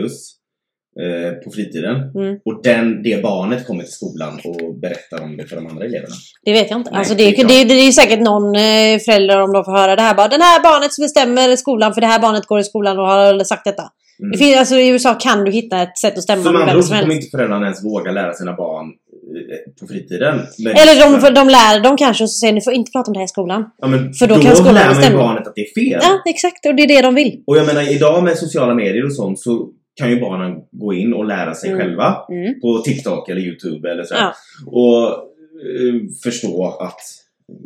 eh, 1.05 1.33
på 1.45 1.51
fritiden 1.51 1.97
Mm. 2.15 2.39
och 2.45 2.61
den, 2.63 3.03
det 3.03 3.23
barnet 3.23 3.67
kommer 3.67 3.83
till 3.83 3.93
skolan 3.93 4.41
och 4.45 4.75
berättar 4.75 5.23
om 5.23 5.37
det 5.37 5.47
för 5.47 5.57
de 5.57 5.67
andra 5.67 5.85
eleverna. 5.85 6.15
Det 6.45 6.53
vet 6.53 6.71
jag 6.71 6.81
inte. 6.81 6.91
Nej, 6.91 6.99
alltså 6.99 7.15
det 7.15 7.31
det, 7.31 7.43
det, 7.43 7.65
det, 7.65 7.75
är 7.75 7.87
ju 7.87 7.93
säkert 7.93 8.21
någon 8.21 8.47
eh, 8.57 8.99
förälder 9.07 9.43
om 9.43 9.53
de 9.53 9.65
får 9.65 9.73
höra 9.73 9.97
det 9.97 10.03
här 10.03 10.15
bara 10.15 10.29
Den 10.29 10.41
här 10.41 10.63
barnet 10.63 10.93
som 10.93 11.03
bestämmer 11.03 11.57
skolan 11.57 11.95
för 11.95 12.01
det 12.01 12.07
här 12.07 12.21
barnet 12.21 12.47
går 12.47 12.61
i 12.61 12.65
skolan 12.65 12.99
och 12.99 13.07
har 13.07 13.45
sagt 13.45 13.65
detta. 13.65 13.83
Mm. 14.21 14.31
Det 14.33 14.39
finns, 14.39 14.57
alltså, 14.57 14.75
I 14.75 14.89
USA 14.89 15.15
kan 15.15 15.45
du 15.45 15.51
hitta 15.51 15.83
ett 15.83 15.99
sätt 15.99 16.19
att 16.19 16.23
stämma 16.23 16.53
med 16.53 16.67
vem 16.67 16.69
som 16.69 16.83
så 16.83 16.89
kommer 16.89 17.03
helst. 17.03 17.17
inte 17.17 17.31
föräldrarna 17.37 17.67
ens 17.67 17.85
våga 17.85 18.11
lära 18.13 18.33
sina 18.33 18.53
barn 18.53 18.87
eh, 18.87 19.73
på 19.81 19.87
fritiden. 19.87 20.35
Eller 20.81 20.95
de, 21.03 21.35
de 21.35 21.49
lär 21.49 21.81
dem 21.81 21.97
kanske 21.97 22.25
och 22.25 22.31
så 22.31 22.39
säger 22.39 22.53
ni 22.53 22.61
får 22.61 22.73
inte 22.73 22.93
prata 22.93 23.11
om 23.11 23.13
det 23.13 23.19
här 23.19 23.25
i 23.25 23.29
skolan. 23.29 23.65
ja, 23.79 23.87
men 23.87 24.13
för 24.15 24.27
då 24.27 24.35
då, 24.35 24.43
kan 24.43 24.57
skolan 24.57 24.75
lär 24.75 24.95
man 24.95 25.03
ju 25.03 25.17
barnet 25.17 25.47
att 25.47 25.55
det 25.55 25.61
är 25.61 25.75
fel. 25.75 26.01
Ja, 26.03 26.23
exakt. 26.27 26.67
Och 26.67 26.75
det 26.75 26.83
är 26.83 26.89
det 26.89 27.03
de 27.03 27.15
vill. 27.15 27.43
Och 27.47 27.57
jag 27.57 27.67
menar 27.67 27.93
idag 27.97 28.25
med 28.25 28.39
sociala 28.39 28.75
medier 28.75 29.05
och 29.05 29.15
sånt 29.15 29.41
så 29.41 29.69
kan 29.97 30.11
ju 30.11 30.21
barnen 30.21 30.57
gå 30.73 30.95
in 30.95 31.15
och 31.15 31.25
lära 31.25 31.55
sig 31.55 31.71
Mm. 31.71 31.81
själva 31.81 32.17
Mm. 32.31 32.61
på 32.61 32.79
TikTok 32.79 33.29
eller 33.29 33.41
Youtube 33.41 33.91
eller 33.91 34.05
så. 34.05 34.15
Ja. 34.15 34.35
Och 34.67 35.03
eh, 35.07 35.95
förstå 36.25 36.77
att 36.81 37.01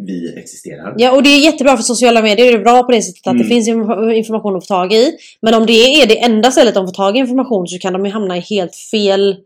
vi 0.07 0.35
existerar. 0.39 0.95
Ja, 0.99 1.13
och 1.13 1.23
det 1.23 1.29
är 1.29 1.39
jättebra 1.45 1.77
för 1.77 1.83
sociala 1.83 2.23
medier. 2.23 2.47
Det 2.47 2.59
är 2.59 2.59
bra 2.63 2.83
på 2.83 2.93
det 2.93 3.03
sättet 3.03 3.27
att 3.27 3.33
Mm. 3.35 3.43
det 3.43 3.49
finns 3.49 3.69
inf- 3.69 4.13
information 4.13 4.57
att 4.57 4.67
få 4.67 4.75
tag 4.75 4.93
i. 4.93 5.13
Men 5.43 5.55
om 5.55 5.67
det 5.67 5.73
är 6.03 6.07
det 6.07 6.19
enda 6.25 6.51
stället 6.51 6.75
de 6.75 6.87
får 6.87 6.93
tag 6.95 7.17
i 7.17 7.19
information 7.19 7.67
så 7.69 7.79
kan 7.79 7.93
de 7.93 8.07
ju 8.07 8.13
hamna 8.13 8.37
i 8.37 8.41
helt 8.41 8.77
fel 8.77 9.37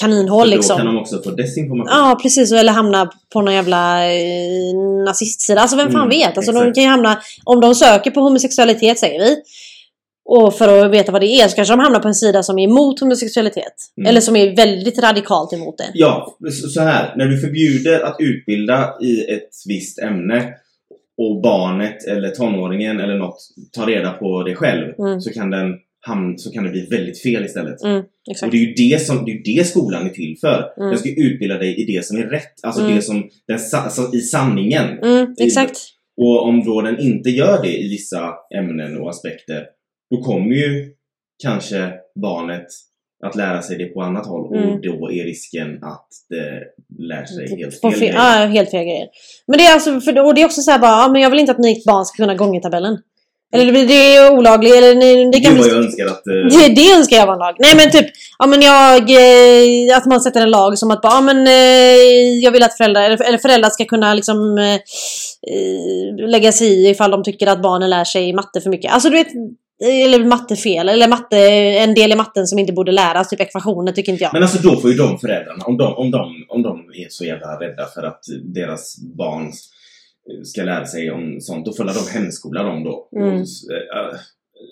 kaninhål 0.00 0.50
liksom. 0.50 0.74
Då 0.74 0.84
kan 0.84 0.94
de 0.94 1.00
också 1.00 1.22
få 1.22 1.30
desinformation. 1.30 1.90
Ja 1.90 2.18
precis, 2.22 2.52
eller 2.52 2.72
hamna 2.72 3.10
på 3.32 3.40
någon 3.42 3.54
jävla 3.54 4.12
eh, 4.14 4.74
nazistsida. 5.06 5.60
Alltså 5.60 5.76
vem 5.76 5.92
fan 5.92 6.00
Mm, 6.02 6.08
vet? 6.18 6.36
Alltså 6.36 6.52
de 6.52 6.72
kan 6.72 6.82
ju 6.84 6.88
hamna, 6.90 7.18
om 7.44 7.60
de 7.60 7.74
söker 7.74 8.10
på 8.10 8.20
homosexualitet 8.20 8.98
säger 8.98 9.18
vi. 9.18 9.36
Och 10.28 10.54
för 10.54 10.84
att 10.84 10.92
veta 10.92 11.12
vad 11.12 11.20
det 11.20 11.26
är 11.26 11.48
så 11.48 11.56
kanske 11.56 11.72
de 11.74 11.80
hamnar 11.80 12.00
på 12.00 12.08
en 12.08 12.14
sida 12.14 12.42
som 12.42 12.58
är 12.58 12.64
emot 12.64 13.00
homosexualitet. 13.00 13.74
Mm. 13.98 14.10
Eller 14.10 14.20
som 14.20 14.36
är 14.36 14.56
väldigt 14.56 14.98
radikalt 14.98 15.52
emot 15.52 15.78
det. 15.78 15.90
Ja, 15.94 16.36
så 16.74 16.80
här. 16.80 17.14
När 17.16 17.26
du 17.26 17.38
förbjuder 17.40 18.00
att 18.00 18.16
utbilda 18.18 18.94
i 19.02 19.20
ett 19.34 19.50
visst 19.68 19.98
ämne 19.98 20.48
och 21.18 21.42
barnet 21.42 22.04
eller 22.04 22.28
tonåringen 22.28 23.00
eller 23.00 23.18
något 23.18 23.38
tar 23.72 23.86
reda 23.86 24.12
på 24.12 24.42
det 24.42 24.54
själv 24.54 24.94
Mm. 24.98 25.20
så, 25.20 25.30
kan 25.30 25.50
den 25.50 25.74
hamn, 26.00 26.38
så 26.38 26.50
kan 26.50 26.64
det 26.64 26.70
bli 26.70 26.86
väldigt 26.90 27.22
fel 27.22 27.44
istället. 27.44 27.82
Mm, 27.82 27.98
Och 28.42 28.50
det 28.50 28.56
är 28.56 28.60
ju 28.60 28.74
det, 28.74 29.00
som, 29.02 29.24
det, 29.24 29.32
är 29.32 29.56
det 29.56 29.64
skolan 29.64 30.06
är 30.06 30.10
till 30.10 30.36
för. 30.40 30.72
Mm. 30.76 30.88
Den 30.90 30.98
ska 30.98 31.08
utbilda 31.08 31.58
dig 31.58 31.82
i 31.82 31.96
det 31.96 32.04
som 32.04 32.16
är 32.18 32.22
rätt. 32.26 32.52
Alltså 32.62 32.80
Mm. 32.82 32.94
det 32.96 33.02
som 33.02 33.28
den, 33.48 33.58
alltså 33.74 34.14
i 34.14 34.20
sanningen. 34.20 34.98
Mm, 35.02 35.34
exakt. 35.38 35.78
Och 36.16 36.42
om 36.48 36.64
då 36.64 36.80
den 36.80 36.98
inte 37.00 37.30
gör 37.30 37.62
det 37.62 37.76
i 37.78 37.88
vissa 37.88 38.34
ämnen 38.58 38.96
och 39.00 39.10
aspekter 39.10 39.62
då 40.10 40.22
kommer 40.22 40.54
ju 40.54 40.92
kanske 41.42 41.92
barnet 42.22 42.66
att 43.26 43.34
lära 43.34 43.62
sig 43.62 43.78
det 43.78 43.84
på 43.86 44.00
annat 44.02 44.26
håll 44.26 44.56
Mm. 44.56 44.70
och 44.70 44.80
då 44.80 45.10
är 45.12 45.24
risken 45.24 45.84
att 45.84 46.08
det 46.28 46.62
lär 47.08 47.24
sig 47.24 47.56
helt 47.58 47.80
På 47.80 47.90
fel 47.90 47.98
fel, 48.00 48.08
grejer. 48.08 48.40
ja, 48.40 48.46
helt 48.46 48.70
fel 48.70 48.84
grejer. 48.84 49.06
Men 49.46 49.58
det 49.58 49.64
är 49.64 49.72
alltså, 49.74 50.00
för, 50.00 50.24
och 50.26 50.34
det 50.34 50.40
är 50.42 50.46
också 50.46 50.62
så 50.62 50.70
här 50.70 50.78
bara, 50.78 50.90
ja, 50.90 51.08
men 51.12 51.22
jag 51.22 51.30
vill 51.30 51.38
inte 51.40 51.52
att 51.52 51.58
mitt 51.58 51.84
barn 51.84 52.04
ska 52.04 52.16
kunna 52.22 52.34
gångertabellen. 52.34 52.98
Eller 53.54 53.72
det, 53.72 53.84
det 53.84 53.94
är 54.16 54.32
olagligt, 54.38 54.74
eller 54.74 54.94
ni- 54.94 55.30
det 55.30 55.40
kan 55.40 55.54
Gud 55.54 55.62
bli... 55.62 55.70
jag 55.72 55.78
önskar 55.84 56.06
att... 56.06 56.26
eh, 56.26 56.58
Det, 56.58 56.74
det 56.74 56.92
önskar 56.92 57.16
jag 57.16 57.26
var 57.26 57.32
en 57.32 57.38
lag. 57.38 57.56
Nej 57.58 57.76
men 57.76 57.90
typ, 57.90 58.06
ja 58.38 58.46
men 58.46 58.60
jag... 58.62 59.10
Eh, 59.10 59.96
att 59.96 60.06
man 60.06 60.20
sätter 60.20 60.40
en 60.40 60.50
lag 60.50 60.78
som 60.78 60.90
att 60.90 61.02
bara, 61.02 61.12
ja 61.12 61.20
men 61.20 61.46
eh, 61.46 62.38
jag 62.44 62.50
vill 62.52 62.62
att 62.62 62.76
föräldrar, 62.76 63.02
eller, 63.02 63.24
eller 63.28 63.38
föräldrar 63.38 63.70
ska 63.70 63.84
kunna 63.84 64.14
liksom 64.14 64.58
eh, 64.58 64.74
eh, 64.74 66.28
lägga 66.28 66.52
sig 66.52 66.68
i 66.68 66.88
ifall 66.90 67.10
de 67.10 67.22
tycker 67.22 67.46
att 67.46 67.62
barnen 67.62 67.90
lär 67.90 68.04
sig 68.04 68.32
matte 68.32 68.60
för 68.60 68.70
mycket. 68.70 68.92
Alltså 68.92 69.08
du 69.10 69.16
vet, 69.16 69.28
eller 69.84 70.24
matte 70.24 70.56
fel, 70.56 70.88
eller 70.88 71.08
matte, 71.08 71.38
en 71.78 71.94
del 71.94 72.12
i 72.12 72.16
matten 72.16 72.46
som 72.46 72.58
inte 72.58 72.72
borde 72.72 72.92
läras, 72.92 73.28
typ 73.28 73.40
ekvationer 73.40 73.92
tycker 73.92 74.12
inte 74.12 74.24
jag. 74.24 74.32
Men 74.32 74.42
alltså 74.42 74.58
då 74.68 74.80
får 74.80 74.90
ju 74.90 74.96
de 74.96 75.18
föräldrarna, 75.18 75.64
om 75.64 75.76
de, 75.76 75.94
om, 75.94 76.10
de, 76.10 76.46
om 76.48 76.62
de 76.62 76.78
är 76.78 77.06
så 77.08 77.24
jävla 77.24 77.60
rädda 77.60 77.86
för 77.94 78.02
att 78.02 78.20
deras 78.54 78.96
barn 79.16 79.52
ska 80.44 80.62
lära 80.62 80.86
sig 80.86 81.10
om 81.10 81.40
sånt, 81.40 81.66
då 81.66 81.72
får 81.72 81.84
de 81.84 82.18
hemskola 82.18 82.62
dem 82.62 82.84
då. 82.84 83.08
Mm. 83.16 83.34
Och, 83.34 83.38
eh, 83.38 84.18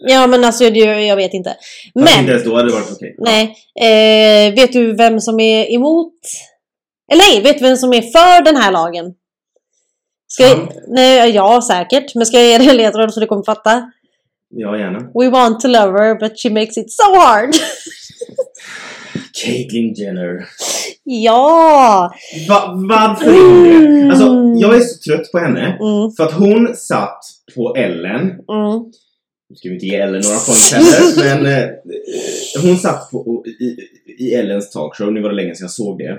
Ja 0.07 0.27
men 0.27 0.45
alltså 0.45 0.71
det, 0.71 0.79
jag 0.81 1.17
vet 1.17 1.35
inte. 1.35 1.51
fast 1.51 1.97
inte 1.97 2.11
Men, 2.17 2.29
ens 2.29 2.45
då 2.45 2.57
hade 2.57 2.69
det 2.69 2.75
varit 2.75 2.93
okej. 2.93 3.17
nej. 3.19 3.57
Eh, 3.81 4.55
vet 4.55 4.73
du 4.73 4.95
vem 4.95 5.21
som 5.21 5.41
är 5.41 5.73
emot? 5.73 6.15
Eller 7.13 7.23
nej, 7.23 7.43
vet 7.43 7.59
du 7.59 7.65
vem 7.65 7.77
som 7.77 7.93
är 7.93 8.03
för 8.03 8.45
den 8.45 8.57
här 8.57 8.73
lagen? 8.73 9.15
Ska 10.27 10.43
jag, 10.43 10.69
nej, 10.89 11.31
ja 11.31 11.63
säkert. 11.63 12.15
Men 12.15 12.27
ska 12.27 12.37
jag 12.37 12.47
ge 12.47 12.59
dig 12.59 12.69
en 12.69 12.77
ledtråd 12.77 13.15
så 13.15 13.21
du 13.21 13.27
kommer 13.27 13.43
fatta? 13.43 13.91
Ja, 14.57 14.79
gärna. 14.79 14.99
We 15.15 15.31
want 15.31 15.61
to 15.61 15.69
love 15.69 15.99
her 15.99 16.15
but 16.19 16.39
she 16.39 16.51
makes 16.51 16.77
it 16.77 16.93
so 16.93 17.15
hard. 17.15 17.55
Caitlyn 19.45 19.95
Jenner. 19.95 20.49
ja! 21.05 22.13
Va, 22.49 22.75
varför 22.89 23.27
hon 23.33 23.65
det? 23.65 23.77
Mm. 23.77 24.11
Alltså, 24.11 24.27
jag 24.69 24.77
är 24.77 24.81
så 24.81 24.99
trött 25.11 25.33
på 25.33 25.39
henne. 25.39 25.61
Mm, 25.67 26.11
För 26.17 26.25
att 26.25 26.33
hon 26.33 26.77
satt 26.77 27.19
på 27.55 27.75
Ellen. 27.77 28.21
mm, 28.21 28.39
Nu 29.51 29.57
ska 29.57 29.69
vi 29.69 29.75
inte 29.75 29.87
ge 29.87 29.97
Ellen 29.97 30.23
några 30.25 30.39
poäng 30.39 30.83
heller, 30.85 31.17
men 31.43 31.47
eh, 31.63 31.69
hon 32.63 32.77
satt 32.79 33.11
på, 33.11 33.45
i, 33.61 33.77
i 34.25 34.35
Ellens 34.35 34.71
talkshow. 34.71 35.13
Nu 35.13 35.23
var 35.23 35.29
det 35.31 35.37
länge 35.37 35.55
sedan 35.55 35.65
jag 35.65 35.71
såg 35.71 35.99
det. 35.99 36.19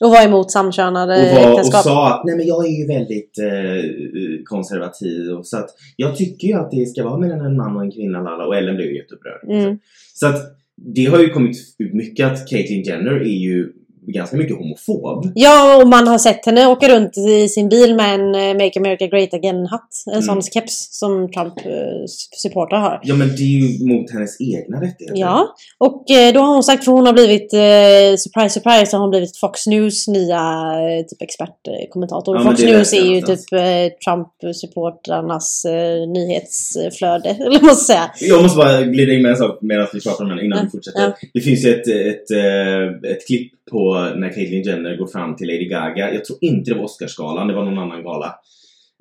Och 0.00 0.10
var 0.10 0.24
emot 0.24 0.50
samkönade 0.50 1.14
Och, 1.14 1.36
var, 1.36 1.52
och 1.52 1.58
äktenskap. 1.58 1.82
sa 1.82 2.14
att 2.14 2.24
nej 2.24 2.36
men 2.36 2.46
jag 2.46 2.66
är 2.66 2.70
ju 2.70 2.86
väldigt 2.86 3.38
eh, 3.38 4.44
konservativ. 4.44 5.30
Och 5.30 5.46
så 5.46 5.56
att 5.56 5.70
jag 5.96 6.16
tycker 6.16 6.48
ju 6.48 6.54
att 6.54 6.70
det 6.70 6.86
ska 6.86 7.04
vara 7.04 7.18
mellan 7.18 7.40
en 7.40 7.56
man 7.56 7.76
och 7.76 7.82
en 7.82 7.90
kvinna. 7.90 8.22
Lalla. 8.22 8.46
Och 8.46 8.56
Ellen 8.56 8.76
blev 8.76 8.88
ju 8.88 8.96
jätteupprörd. 8.96 9.50
Mm. 9.50 9.78
Så 10.14 10.26
att 10.26 10.58
det 10.76 11.04
har 11.04 11.18
ju 11.18 11.28
kommit 11.28 11.56
ut 11.78 11.94
mycket 11.94 12.26
att 12.32 12.48
Caitlyn 12.48 12.82
Jenner 12.82 13.20
är 13.20 13.38
ju 13.38 13.72
ganska 14.14 14.36
mycket 14.36 14.56
homofob. 14.56 15.32
Ja, 15.34 15.82
och 15.82 15.88
man 15.88 16.08
har 16.08 16.18
sett 16.18 16.46
henne 16.46 16.66
åka 16.66 16.88
runt 16.88 17.16
i 17.18 17.48
sin 17.48 17.68
bil 17.68 17.94
med 17.96 18.14
en 18.14 18.34
eh, 18.34 18.64
Make 18.64 18.78
America 18.80 19.06
Great 19.06 19.34
Again-hatt. 19.34 19.88
En 20.06 20.12
Mm. 20.12 20.22
sån 20.22 20.42
keps 20.42 20.98
som 20.98 21.30
Trump-supportrar 21.32 22.78
har. 22.80 23.00
Ja 23.02 23.14
men 23.14 23.28
det 23.28 23.42
är 23.42 23.58
ju 23.60 23.86
mot 23.88 24.10
hennes 24.10 24.40
egna 24.40 24.76
rättigheter. 24.80 25.20
Ja, 25.20 25.54
och 25.78 26.10
eh, 26.10 26.32
då 26.32 26.40
har 26.40 26.52
hon 26.54 26.62
sagt, 26.62 26.84
för 26.84 26.92
hon 26.92 27.06
har 27.06 27.12
blivit, 27.12 27.52
eh, 27.52 28.16
surprise 28.18 28.50
surprise, 28.60 28.86
så 28.86 28.96
har 28.96 29.00
hon 29.02 29.10
blivit 29.10 29.36
Fox 29.36 29.66
News 29.66 30.08
nya 30.08 30.36
eh, 30.38 31.06
typ 31.06 31.22
expertkommentator. 31.22 32.36
Ja, 32.36 32.42
Fox 32.42 32.62
News 32.62 32.92
jag 32.92 33.06
är 33.06 33.10
ju 33.14 33.20
typ 33.20 33.52
eh, 33.52 33.98
Trump-supportrarnas 34.04 35.64
eh, 35.64 36.08
nyhetsflöde, 36.08 37.28
eller 37.40 37.50
vad 37.50 37.62
man 37.62 37.76
ska 37.76 37.92
säga. 37.92 38.10
Jag 38.20 38.42
måste 38.42 38.56
bara 38.56 38.82
glida 38.82 39.12
in 39.12 39.22
med 39.22 39.30
en 39.30 39.36
sak 39.36 39.58
medan 39.62 39.86
vi 39.92 40.00
pratar 40.00 40.24
om 40.24 40.30
den 40.30 40.40
innan 40.44 40.58
Ja, 40.58 40.64
vi 40.64 40.70
fortsätter. 40.70 41.00
ja. 41.00 41.28
Det 41.34 41.40
finns 41.40 41.64
ju 41.64 41.70
ett, 41.70 41.88
ett, 41.88 42.30
eh, 42.30 43.10
ett 43.10 43.26
klipp 43.26 43.52
på 43.70 43.97
när 44.04 44.32
Caitlyn 44.32 44.62
Jenner 44.62 44.96
går 44.96 45.06
fram 45.06 45.36
till 45.36 45.46
Lady 45.46 45.68
Gaga. 45.68 46.14
Jag 46.14 46.24
tror 46.24 46.38
inte 46.40 46.70
det 46.70 46.76
var 46.76 46.84
Oscarsgalan, 46.84 47.48
det 47.48 47.54
var 47.54 47.64
någon 47.64 47.78
annan 47.78 48.02
gala. 48.02 48.34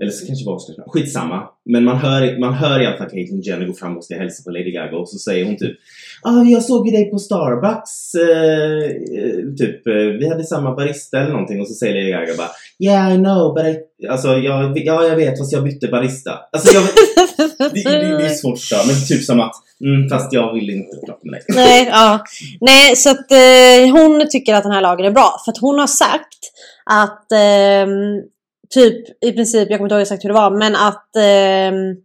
Eller 0.01 0.11
så 0.11 0.27
kanske 0.27 0.45
det 0.45 0.49
var 0.49 0.55
Oscarsgalan. 0.55 0.89
Skitsamma. 0.89 1.49
Men 1.65 1.83
man 1.83 1.97
hör, 1.97 2.39
man 2.39 2.53
hör 2.53 2.83
i 2.83 2.85
alla 2.85 2.97
fall 2.97 3.09
Caitlyn 3.09 3.41
Jenner 3.41 3.67
gå 3.67 3.73
fram 3.73 3.97
och 3.97 4.03
ska 4.03 4.15
hälsa 4.15 4.43
på 4.43 4.51
Lady 4.51 4.71
Gaga 4.71 4.97
och 4.97 5.09
så 5.09 5.17
säger 5.17 5.45
hon 5.45 5.57
typ 5.57 5.77
ah, 6.23 6.43
jag 6.43 6.63
såg 6.63 6.87
ju 6.87 6.91
dig 6.91 7.11
på 7.11 7.19
Starbucks. 7.19 8.15
Eh, 8.15 8.85
eh 9.19 9.55
typ, 9.57 9.87
eh, 9.87 9.93
vi 9.93 10.29
hade 10.29 10.43
samma 10.43 10.75
barista 10.75 11.19
eller 11.19 11.31
någonting 11.31 11.61
och 11.61 11.67
så 11.67 11.73
säger 11.73 11.93
Lady 11.93 12.11
Gaga 12.11 12.37
bara 12.37 12.51
Yeah 12.83 13.13
I 13.13 13.17
know 13.17 13.53
but 13.53 13.65
I, 13.65 14.07
alltså 14.09 14.27
jag, 14.27 14.77
ja, 14.77 15.07
jag 15.07 15.15
vet 15.15 15.39
fast 15.39 15.53
jag 15.53 15.63
bytte 15.63 15.87
barista. 15.87 16.31
Alltså 16.51 16.73
jag, 16.73 16.83
det, 17.73 17.83
det, 17.83 18.17
det 18.17 18.25
är 18.25 18.29
svårt 18.29 18.79
att 18.79 18.87
men 18.87 19.07
typ 19.07 19.23
som 19.23 19.39
att 19.39 19.55
mm, 19.83 20.09
fast 20.09 20.33
jag 20.33 20.53
vill 20.53 20.69
inte 20.69 20.97
prata 21.05 21.19
med 21.23 21.33
dig. 21.33 21.43
Nej, 21.47 21.87
ja. 21.91 22.23
Nej, 22.61 22.95
så 22.95 23.09
att 23.09 23.31
eh, 23.31 23.91
hon 23.91 24.27
tycker 24.29 24.53
att 24.53 24.63
den 24.63 24.71
här 24.71 24.81
lagen 24.81 25.05
är 25.05 25.11
bra. 25.11 25.41
För 25.45 25.51
att 25.51 25.57
hon 25.57 25.79
har 25.79 25.87
sagt 25.87 26.39
att 26.85 27.31
ehm, 27.31 28.21
typ 28.69 29.23
i 29.23 29.31
princip, 29.31 29.69
jag 29.69 29.79
kommer 29.79 29.85
inte 29.85 29.95
ihåg 29.95 30.01
exakt 30.01 30.23
hur 30.23 30.29
det 30.29 30.33
var, 30.33 30.51
men 30.51 30.75
att 30.75 31.15
ehm, 31.15 31.95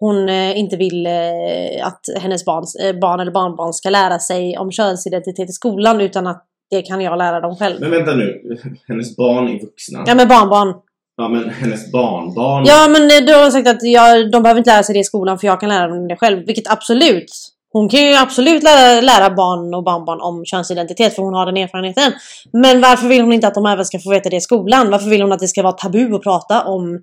hon 0.00 0.28
eh, 0.28 0.58
inte 0.58 0.76
vill 0.76 1.06
eh, 1.06 1.86
att 1.86 2.00
hennes 2.20 2.44
barn, 2.44 2.64
eh, 2.82 3.00
barn 3.00 3.20
eller 3.20 3.32
barnbarn 3.32 3.72
ska 3.72 3.90
lära 3.90 4.18
sig 4.18 4.58
om 4.58 4.72
könsidentitet 4.72 5.50
i 5.50 5.52
skolan 5.52 6.00
utan 6.00 6.26
att 6.26 6.46
det 6.72 6.82
kan 6.82 7.00
jag 7.00 7.18
lära 7.18 7.40
dem 7.40 7.56
själv. 7.56 7.80
Men 7.80 7.90
vänta 7.90 8.14
nu, 8.14 8.56
hennes 8.88 9.16
barn 9.16 9.48
är 9.48 9.60
vuxna. 9.60 10.04
Ja 10.06 10.14
men 10.14 10.28
barnbarn. 10.28 10.74
Ja 11.16 11.28
men 11.28 11.48
hennes 11.50 11.92
barnbarn. 11.92 12.64
Ja 12.66 12.88
men 12.88 13.26
du 13.26 13.34
har 13.34 13.50
sagt 13.50 13.68
att 13.68 13.82
jag, 13.82 14.30
de 14.30 14.42
behöver 14.42 14.58
inte 14.58 14.70
lära 14.70 14.82
sig 14.82 14.92
det 14.92 15.00
i 15.00 15.04
skolan 15.04 15.38
för 15.38 15.46
jag 15.46 15.60
kan 15.60 15.68
lära 15.68 15.88
dem 15.88 16.08
det 16.08 16.16
själv. 16.16 16.46
Vilket 16.46 16.72
absolut. 16.72 17.32
Hon 17.72 17.88
kan 17.88 18.00
ju 18.00 18.14
absolut 18.14 18.62
lära, 18.62 19.00
lära 19.00 19.34
barn 19.34 19.74
och 19.74 19.84
barnbarn 19.84 20.20
om 20.20 20.44
könsidentitet 20.44 21.14
för 21.14 21.22
hon 21.22 21.34
har 21.34 21.46
den 21.46 21.56
erfarenheten. 21.56 22.12
Men 22.52 22.80
varför 22.80 23.08
vill 23.08 23.20
hon 23.22 23.32
inte 23.32 23.46
att 23.46 23.54
de 23.54 23.66
även 23.66 23.84
ska 23.84 23.98
få 23.98 24.10
veta 24.10 24.28
det 24.30 24.36
i 24.36 24.40
skolan? 24.40 24.90
Varför 24.90 25.10
vill 25.10 25.22
hon 25.22 25.32
att 25.32 25.38
det 25.40 25.48
ska 25.48 25.62
vara 25.62 25.72
tabu 25.72 26.14
att 26.14 26.22
prata 26.22 26.64
om 26.64 27.02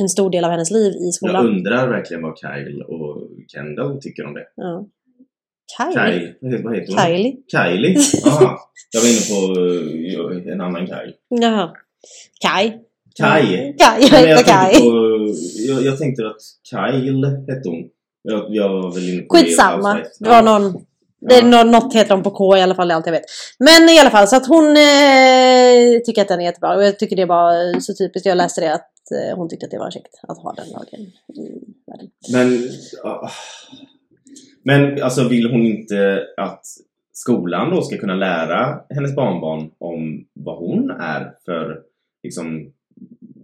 en 0.00 0.08
stor 0.08 0.30
del 0.30 0.44
av 0.44 0.50
hennes 0.50 0.70
liv 0.70 0.92
i 0.92 1.04
Jag 1.04 1.14
skolan? 1.14 1.46
undrar 1.46 1.88
verkligen 1.88 2.22
vad 2.22 2.38
Kyle 2.38 2.82
och 2.82 3.28
Kendall 3.48 4.00
tycker 4.00 4.26
om 4.26 4.34
det. 4.34 4.44
Ja. 4.56 4.84
Kylie? 5.76 6.34
Kyle, 6.40 6.62
vad 6.64 6.76
heter 6.76 6.92
hon? 6.92 6.98
Kylie? 7.04 7.36
Kylie? 7.52 7.96
Aha. 8.26 8.58
Jag 8.92 9.00
var 9.00 9.08
inne 9.08 9.24
på 9.30 10.46
eh, 10.46 10.52
en 10.52 10.60
annan 10.60 10.86
Kyle. 10.86 11.12
Jaha. 11.28 11.70
Kai? 12.40 12.72
Kai? 13.18 13.42
Kai, 13.78 14.00
jag 14.00 14.08
heter 14.08 14.34
tänkte 14.34 14.52
Kai. 14.52 14.74
på, 14.74 14.86
jag, 15.68 15.82
jag 15.82 15.98
tänkte 15.98 16.26
att 16.26 16.42
Kyle 16.70 17.24
hette 17.48 17.68
hon. 17.68 17.84
Jag, 18.22 18.46
jag 18.48 18.68
var 18.68 18.94
väl 18.94 19.08
inne 19.08 19.22
på 19.22 19.36
Skitsamma. 19.36 19.88
Housewives. 19.88 20.18
Det 20.18 20.28
var 20.28 20.42
någon... 20.42 20.84
Det 21.28 21.34
är 21.34 21.42
Ja. 21.42 21.64
nå- 21.64 21.70
något 21.70 21.94
heter 21.94 22.10
de 22.10 22.22
på 22.22 22.30
K 22.30 22.56
i 22.56 22.62
alla 22.62 22.74
fall, 22.74 22.88
det 22.88 22.94
är 22.94 22.96
allt 22.96 23.06
jag 23.06 23.12
vet. 23.12 23.24
Men 23.58 23.88
i 23.88 23.98
alla 23.98 24.10
fall, 24.10 24.28
så 24.28 24.36
att 24.36 24.46
hon 24.46 24.64
eh, 24.68 26.00
tycker 26.04 26.22
att 26.22 26.28
den 26.28 26.40
är 26.40 26.44
jättebra. 26.44 26.76
Och 26.76 26.84
jag 26.84 26.98
tycker 26.98 27.16
det 27.16 27.24
var 27.26 27.80
så 27.80 27.94
typiskt. 27.94 28.26
Jag 28.26 28.36
läste 28.36 28.60
det 28.60 28.74
att 28.74 28.90
eh, 29.14 29.36
hon 29.36 29.48
tyckte 29.48 29.66
att 29.66 29.70
det 29.70 29.78
var 29.78 29.90
käckt 29.90 30.14
att 30.28 30.38
ha 30.38 30.52
den 30.52 30.68
lagen 30.68 31.00
i 31.00 31.50
världen. 31.86 32.10
Men. 32.32 32.68
Men 34.64 35.02
alltså 35.02 35.28
vill 35.28 35.50
hon 35.50 35.66
inte 35.66 36.22
att 36.36 36.64
skolan 37.12 37.70
då 37.70 37.82
ska 37.82 37.98
kunna 37.98 38.14
lära 38.14 38.80
hennes 38.94 39.16
barnbarn 39.16 39.70
om 39.78 40.24
vad 40.32 40.58
hon 40.58 40.90
är 40.90 41.32
för, 41.44 41.78
liksom, 42.22 42.72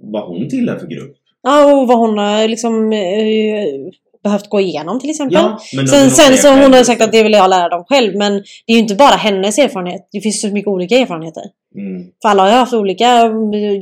vad 0.01 0.29
hon 0.29 0.49
tillhör 0.49 0.79
för 0.79 0.87
grupp? 0.87 1.17
Ja, 1.43 1.75
och 1.75 1.89
vad 1.89 1.99
hon 1.99 2.19
har 2.19 2.49
liksom 2.49 2.93
eh, 2.93 3.93
behövt 4.23 4.49
gå 4.49 4.61
igenom 4.61 5.01
till 5.01 5.11
exempel. 5.11 5.35
Ja, 5.35 5.59
men 5.77 5.89
Sen, 5.89 5.99
sen 5.99 6.11
säger 6.11 6.37
så 6.37 6.63
hon 6.63 6.73
har 6.73 6.85
sagt 6.85 7.03
att 7.03 7.13
det 7.13 7.23
vill 7.23 7.33
jag 7.33 7.51
lära 7.51 7.69
dem 7.69 7.85
själv. 7.89 8.17
Men 8.17 8.33
det 8.67 8.73
är 8.73 8.75
ju 8.75 8.79
inte 8.79 8.95
bara 8.95 9.17
hennes 9.17 9.59
erfarenhet. 9.59 10.09
Det 10.13 10.21
finns 10.21 10.41
så 10.41 10.49
mycket 10.49 10.69
olika 10.69 10.97
erfarenheter. 10.99 11.43
Mm. 11.77 12.07
För 12.23 12.29
alla 12.29 12.43
har 12.43 12.51
ju 12.51 12.57
haft 12.57 12.75
olika, 12.75 13.31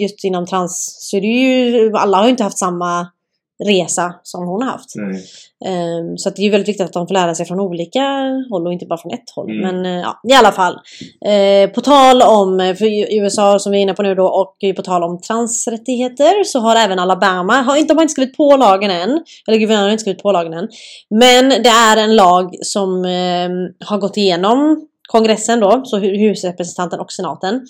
just 0.01 0.25
inom 0.25 0.47
trans, 0.47 0.97
så 1.01 1.17
är 1.17 1.21
det 1.21 1.27
ju, 1.27 1.93
alla 1.97 2.19
har 2.19 2.25
ju 2.25 2.31
inte 2.31 2.45
haft 2.45 2.59
samma 2.59 3.07
resa 3.65 4.15
som 4.23 4.47
hon 4.49 4.63
har 4.63 4.71
haft. 4.71 4.93
Nej. 4.95 5.25
Ehm, 5.67 6.17
så 6.17 6.31
det 6.31 6.43
är 6.43 6.51
väldigt 6.51 6.69
viktigt 6.69 6.87
att 6.87 6.93
de 6.93 7.07
får 7.07 7.15
lära 7.15 7.35
sig 7.35 7.47
från 7.47 7.61
olika 7.61 8.01
håll 8.51 8.67
och 8.67 8.73
inte 8.73 8.87
bara 8.87 8.99
från 8.99 9.13
ett 9.13 9.31
håll. 9.37 9.51
Mm. 9.51 9.63
Men 9.63 9.87
eh, 9.87 10.01
ja, 10.01 10.21
i 10.31 10.33
alla 10.33 10.53
fall. 10.53 10.75
Eh, 11.27 11.71
på 11.71 11.81
tal 11.81 12.23
om, 12.23 12.75
för 12.79 12.85
i 12.85 13.19
USA 13.19 13.59
som 13.59 13.73
vi 13.73 13.79
är 13.79 13.83
inne 13.83 13.95
på 13.95 14.03
nu 14.03 14.15
då, 14.15 14.27
och 14.27 14.57
på 14.77 14.83
tal 14.83 15.03
om 15.03 15.21
transrättigheter 15.21 16.45
så 16.45 16.59
har 16.59 16.77
även 16.77 16.99
Alabama, 16.99 17.63
har 17.63 17.77
inte, 17.77 17.95
de 17.95 17.97
har 17.97 18.03
inte 18.03 18.13
skrivit 18.13 18.37
på 18.37 18.57
lagen 18.57 18.91
än, 18.91 19.11
eller 19.49 19.59
guvernören 19.59 19.85
har 19.85 19.93
inte 19.93 20.03
skrivit 20.03 20.23
på 20.23 20.33
lagen 20.33 20.53
än. 20.55 20.69
Men 21.11 21.49
det 21.49 21.69
är 21.69 21.97
en 21.97 22.17
lag 22.17 22.55
som 22.63 23.05
eh, 23.05 23.89
har 23.89 23.99
gått 23.99 24.17
igenom 24.17 24.89
kongressen 25.09 25.61
då, 25.61 25.83
så 25.85 25.99
hu- 25.99 26.19
husrepresentanten 26.29 27.01
och 27.01 27.13
senaten 27.13 27.67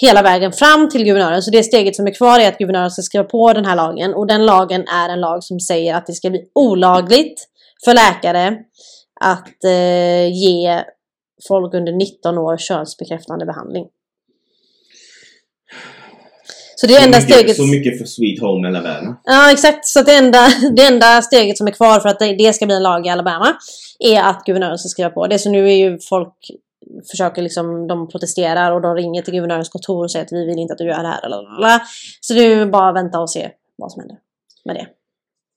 hela 0.00 0.22
vägen 0.22 0.52
fram 0.52 0.88
till 0.88 1.04
guvernören. 1.04 1.42
Så 1.42 1.50
det 1.50 1.62
steget 1.62 1.96
som 1.96 2.06
är 2.06 2.14
kvar 2.14 2.40
är 2.40 2.48
att 2.48 2.58
guvernören 2.58 2.90
ska 2.90 3.02
skriva 3.02 3.24
på 3.24 3.52
den 3.52 3.64
här 3.64 3.76
lagen. 3.76 4.14
Och 4.14 4.26
den 4.26 4.46
lagen 4.46 4.84
är 4.88 5.08
en 5.08 5.20
lag 5.20 5.44
som 5.44 5.60
säger 5.60 5.94
att 5.94 6.06
det 6.06 6.12
ska 6.12 6.30
bli 6.30 6.40
olagligt 6.54 7.48
för 7.84 7.94
läkare 7.94 8.56
att 9.20 9.64
eh, 9.64 10.28
ge 10.28 10.84
folk 11.48 11.74
under 11.74 11.92
19 11.92 12.38
år 12.38 12.56
könsbekräftande 12.56 13.46
behandling. 13.46 13.86
Så 16.76 16.86
det 16.86 16.94
Så 16.94 17.04
enda 17.04 17.18
mycket, 17.18 17.34
steget... 17.34 17.56
så 17.56 17.66
mycket 17.66 17.98
för 17.98 18.04
Sweet 18.04 18.40
Home 18.40 18.68
Alabama. 18.68 19.16
Ja 19.24 19.52
exakt, 19.52 19.86
så 19.86 20.02
det 20.02 20.14
enda, 20.14 20.48
det 20.76 20.82
enda 20.82 21.22
steget 21.22 21.58
som 21.58 21.66
är 21.66 21.70
kvar 21.70 22.00
för 22.00 22.08
att 22.08 22.18
det, 22.18 22.36
det 22.36 22.52
ska 22.52 22.66
bli 22.66 22.74
en 22.74 22.82
lag 22.82 23.06
i 23.06 23.10
Alabama 23.10 23.56
är 23.98 24.22
att 24.22 24.44
guvernören 24.44 24.78
ska 24.78 24.88
skriva 24.88 25.10
på 25.10 25.26
det. 25.26 25.38
Så 25.38 25.50
nu 25.50 25.68
är 25.68 25.74
ju 25.74 25.98
folk 26.08 26.34
försöker 27.10 27.42
liksom, 27.42 27.86
de 27.86 28.08
protesterar 28.08 28.72
och 28.72 28.80
de 28.80 28.94
ringer 28.94 29.22
till 29.22 29.34
guvernörens 29.34 29.68
kontor 29.68 30.04
och 30.04 30.10
säger 30.10 30.24
att 30.24 30.32
vi 30.32 30.46
vill 30.46 30.58
inte 30.58 30.72
att 30.72 30.78
du 30.78 30.84
gör 30.84 31.02
det 31.02 31.08
här. 31.08 31.28
Lalala. 31.28 31.82
Så 32.20 32.34
det 32.34 32.40
är 32.44 32.66
bara 32.66 32.88
att 32.88 32.94
vänta 32.94 33.20
och 33.20 33.30
se 33.30 33.50
vad 33.76 33.92
som 33.92 34.00
händer 34.00 34.16
med 34.64 34.76
det. 34.76 34.86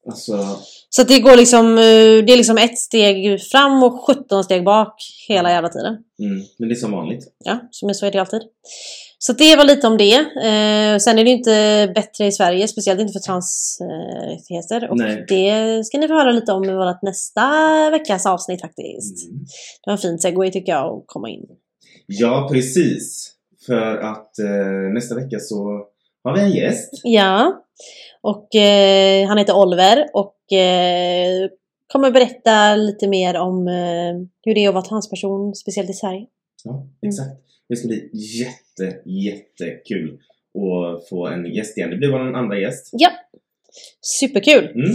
Alltså, 0.07 0.59
Så 0.89 1.03
det 1.03 1.19
går 1.19 1.35
liksom, 1.37 1.77
eh, 1.77 2.25
det 2.25 2.33
är 2.33 2.37
liksom 2.37 2.57
ett 2.57 2.77
steg 2.77 3.41
fram 3.41 3.83
och 3.83 4.01
17 4.07 4.43
steg 4.43 4.63
bak 4.63 4.95
hela 5.27 5.51
jävla 5.51 5.69
tiden. 5.69 5.97
mm, 6.19 6.43
men 6.57 6.69
det 6.69 6.73
är 6.73 6.75
som 6.75 6.91
vanligt. 6.91 7.27
Ja, 7.45 7.59
som 7.71 7.93
så 7.93 8.05
är 8.05 8.11
det 8.11 8.19
alltid. 8.19 8.41
Så 9.25 9.33
det 9.33 9.55
var 9.55 9.65
lite 9.65 9.87
om 9.87 9.97
det. 9.97 10.15
Eh, 10.15 10.97
sen 10.97 11.19
är 11.19 11.23
det 11.23 11.29
inte 11.29 11.91
bättre 11.95 12.25
i 12.25 12.31
Sverige, 12.31 12.67
speciellt 12.67 13.01
inte 13.01 13.13
för 13.13 13.19
transrättigheter. 13.19 14.89
och 14.89 14.97
Nej. 14.97 15.25
det 15.27 15.85
ska 15.85 15.97
ni 15.97 16.07
få 16.07 16.13
höra 16.13 16.31
lite 16.31 16.51
om 16.51 16.63
i 16.63 16.73
vårt 16.73 17.01
nästa 17.01 17.49
veckas 17.91 18.25
avsnitt 18.25 18.61
faktiskt. 18.61 19.29
Mm. 19.29 19.39
Det 19.83 19.89
var 19.89 19.93
en 19.93 19.97
fin 19.97 20.19
segway 20.19 20.51
tycker 20.51 20.71
jag 20.71 20.85
att 20.85 21.03
komma 21.05 21.29
in. 21.29 21.45
Ja, 22.05 22.49
precis. 22.51 23.31
För 23.65 23.97
att 23.97 24.39
eh, 24.39 24.93
nästa 24.93 25.15
vecka 25.15 25.39
så 25.39 25.85
har 26.23 26.35
vi 26.35 26.41
en 26.41 26.51
gäst. 26.51 26.89
Ja. 27.03 27.63
Och 28.21 28.55
eh, 28.55 29.27
han 29.27 29.37
heter 29.37 29.57
Oliver 29.57 30.05
och 30.13 30.57
eh, 30.57 31.49
kommer 31.93 32.11
berätta 32.11 32.75
lite 32.75 33.07
mer 33.07 33.37
om 33.37 33.67
eh, 33.67 34.13
hur 34.43 34.55
det 34.55 34.65
är 34.65 34.69
att 34.69 34.75
vara 34.75 34.85
transperson, 34.85 35.55
speciellt 35.55 35.89
i 35.89 35.93
Sverige. 35.93 36.25
Ja, 36.63 36.87
exakt. 37.01 37.45
Det 37.69 37.75
ska 37.75 37.87
bli 37.87 38.09
jätte, 38.13 38.97
jättekul 39.05 40.17
att 40.57 41.09
få 41.09 41.27
en 41.27 41.45
gäst 41.53 41.77
igen. 41.77 41.89
Det 41.89 41.97
blir 41.97 42.09
vår 42.09 42.19
andra 42.35 42.59
gäst. 42.59 42.89
Ja. 42.91 43.09
Superkul! 44.01 44.65
Mm. 44.75 44.91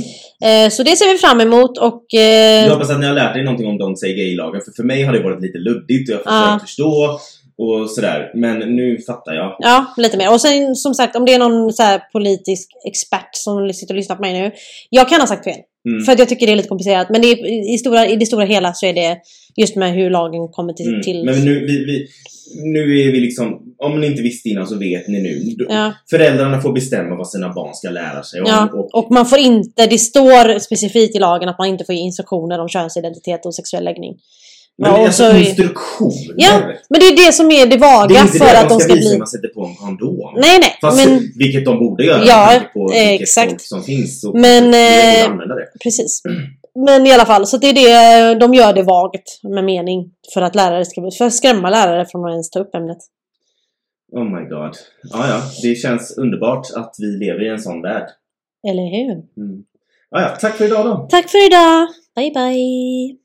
Eh, 0.67 0.71
så 0.71 0.83
det 0.83 0.97
ser 0.97 1.13
vi 1.13 1.19
fram 1.19 1.41
emot 1.41 1.79
och... 1.79 2.15
Eh, 2.15 2.65
Jag 2.65 2.71
hoppas 2.71 2.91
att 2.91 3.01
ni 3.01 3.07
har 3.07 3.15
lärt 3.15 3.37
er 3.37 3.43
någonting 3.43 3.67
om 3.67 3.79
Don't 3.81 3.95
Say 3.97 4.13
Gay-lagen. 4.15 4.61
För 4.65 4.73
för 4.77 4.83
mig 4.83 5.03
har 5.03 5.13
det 5.13 5.23
varit 5.23 5.43
lite 5.43 5.59
luddigt 5.59 6.11
och 6.11 6.17
jag 6.25 6.31
har 6.33 6.59
försökt 6.59 6.61
Ja. 6.61 6.67
förstå 6.67 7.21
och 7.59 7.91
sådär. 7.91 8.31
Men 8.35 8.59
nu 8.59 8.99
fattar 8.99 9.33
jag. 9.35 9.57
Ja, 9.59 9.95
lite 9.97 10.17
mer. 10.17 10.33
Och 10.33 10.41
sen 10.41 10.77
som 10.77 10.95
sagt, 10.95 11.17
om 11.17 11.25
det 11.25 11.35
är 11.35 11.39
någon 11.39 11.73
så 11.73 11.83
politisk 12.13 12.69
expert 12.89 13.31
som 13.33 13.73
sitter 13.73 13.95
och 13.95 13.97
lyssnar 13.97 14.17
på 14.17 14.23
mig 14.23 14.33
nu. 14.43 14.53
Jag 14.91 15.09
kan 15.09 15.21
ha 15.21 15.27
sagt 15.27 15.45
fel. 15.45 15.57
Mm. 15.89 16.05
För 16.05 16.13
att 16.13 16.19
jag 16.19 16.29
tycker 16.29 16.47
det 16.47 16.53
är 16.53 16.57
lite 16.57 16.69
komplicerat. 16.69 17.11
Men 17.11 17.23
det 17.23 17.29
är, 17.29 17.75
i, 17.75 17.79
stora, 17.79 18.07
i 18.09 18.17
det 18.17 18.27
stora 18.27 18.45
hela 18.45 18.73
så 18.75 18.87
är 18.87 18.93
det 18.93 19.19
just 19.57 19.77
med 19.77 19.95
hur 19.95 20.11
lagen 20.11 20.49
kommer 20.49 20.73
till... 20.73 20.89
Mm. 20.89 21.03
till 21.03 21.25
Men 21.25 21.45
nu, 21.45 21.61
vi, 21.67 21.85
vi, 21.85 22.07
nu 22.63 22.81
är 23.01 23.13
vi 23.13 23.21
liksom, 23.21 23.75
om 23.79 24.01
ni 24.01 24.07
inte 24.07 24.23
visste 24.23 24.49
innan 24.49 24.67
så 24.67 24.79
vet 24.79 25.09
ni 25.09 25.23
nu. 25.23 25.57
Ja, 25.69 25.93
Föräldrarna 26.11 26.61
får 26.61 26.73
bestämma 26.73 27.17
vad 27.17 27.29
sina 27.29 27.53
barn 27.53 27.75
ska 27.75 27.91
lära 27.91 28.23
sig 28.23 28.41
om. 28.41 28.47
ja. 28.49 28.69
Och, 28.73 28.95
Och 28.95 29.11
man 29.11 29.27
får 29.27 29.39
inte, 29.39 29.87
det 29.87 29.99
står 29.99 30.59
specifikt 30.59 31.17
i 31.17 31.19
lagen 31.19 31.49
att 31.49 31.59
man 31.59 31.69
inte 31.69 31.85
får 31.85 31.95
ge 31.95 32.01
instruktioner 32.01 32.59
om 32.59 32.69
könsidentitet 32.69 33.47
och 33.47 33.55
sexuell 33.55 33.85
läggning. 33.85 34.17
men 34.79 34.91
Ja, 34.91 35.07
alltså 35.07 35.37
instruktioner. 35.37 36.35
Ja, 36.37 36.61
Men 36.91 37.01
det 37.01 37.07
är 37.07 37.27
det 37.27 37.33
som 37.33 37.51
är 37.51 37.67
det 37.67 37.77
vaga 37.77 38.07
Det 38.09 38.17
är 38.17 38.23
inte 38.23 38.39
för 38.39 38.45
det 38.45 38.61
att 38.61 38.69
de 38.69 38.81
ska 38.81 38.93
bli... 38.95 39.19
man 39.19 39.27
sätter 39.27 39.49
på 39.49 39.65
en 39.65 39.75
kondom. 39.75 40.35
Nej, 40.37 40.59
nej. 40.61 40.79
Fast, 40.81 41.07
men 41.09 41.33
vilket 41.39 41.65
de 41.65 41.79
borde 41.79 42.05
göra 42.05 42.25
Ja, 42.27 42.61
på 42.75 42.93
exakt. 42.95 43.51
folk 43.51 43.61
som 43.61 43.83
finns. 43.83 44.25
Och 44.25 44.35
Men, 44.39 44.65
eh, 44.75 45.31
använda 45.31 45.55
det. 45.55 45.67
Precis. 45.83 46.23
Men 46.75 47.07
i 47.07 47.13
alla 47.13 47.27
fall, 47.27 47.47
så 47.47 47.57
det 47.57 47.67
är 47.67 47.75
det, 47.75 48.39
de 48.39 48.55
gör 48.55 48.73
det 48.73 48.83
vagt 48.83 49.43
med 49.43 49.65
mening. 49.65 50.11
För 50.35 50.43
att 50.43 50.55
lärare 50.55 50.85
ska, 50.85 51.11
för 51.19 51.25
att 51.25 51.35
skrämma 51.35 51.71
lärare 51.71 52.07
från 52.07 52.25
att 52.25 52.31
ens 52.31 52.51
ta 52.51 52.61
upp 52.61 52.75
ämnet. 52.75 52.99
Oh 54.13 54.25
my 54.25 54.49
god. 54.49 54.77
Ja, 55.03 55.29
ja. 55.29 55.43
Det 55.63 55.75
känns 55.75 56.19
underbart 56.19 56.67
att 56.77 56.95
vi 56.99 57.07
lever 57.07 57.43
i 57.47 57.49
en 57.49 57.59
sån 57.59 57.83
värld. 57.83 58.09
Eller 58.69 58.83
hur? 58.83 59.13
Mm. 59.13 59.65
Ja, 60.11 60.21
ja. 60.21 60.29
Tack 60.41 60.57
för 60.57 60.65
idag 60.65 60.85
då. 60.85 61.07
Tack 61.11 61.31
för 61.31 61.47
idag! 61.47 61.89
Bye 62.17 62.31
bye! 62.31 63.20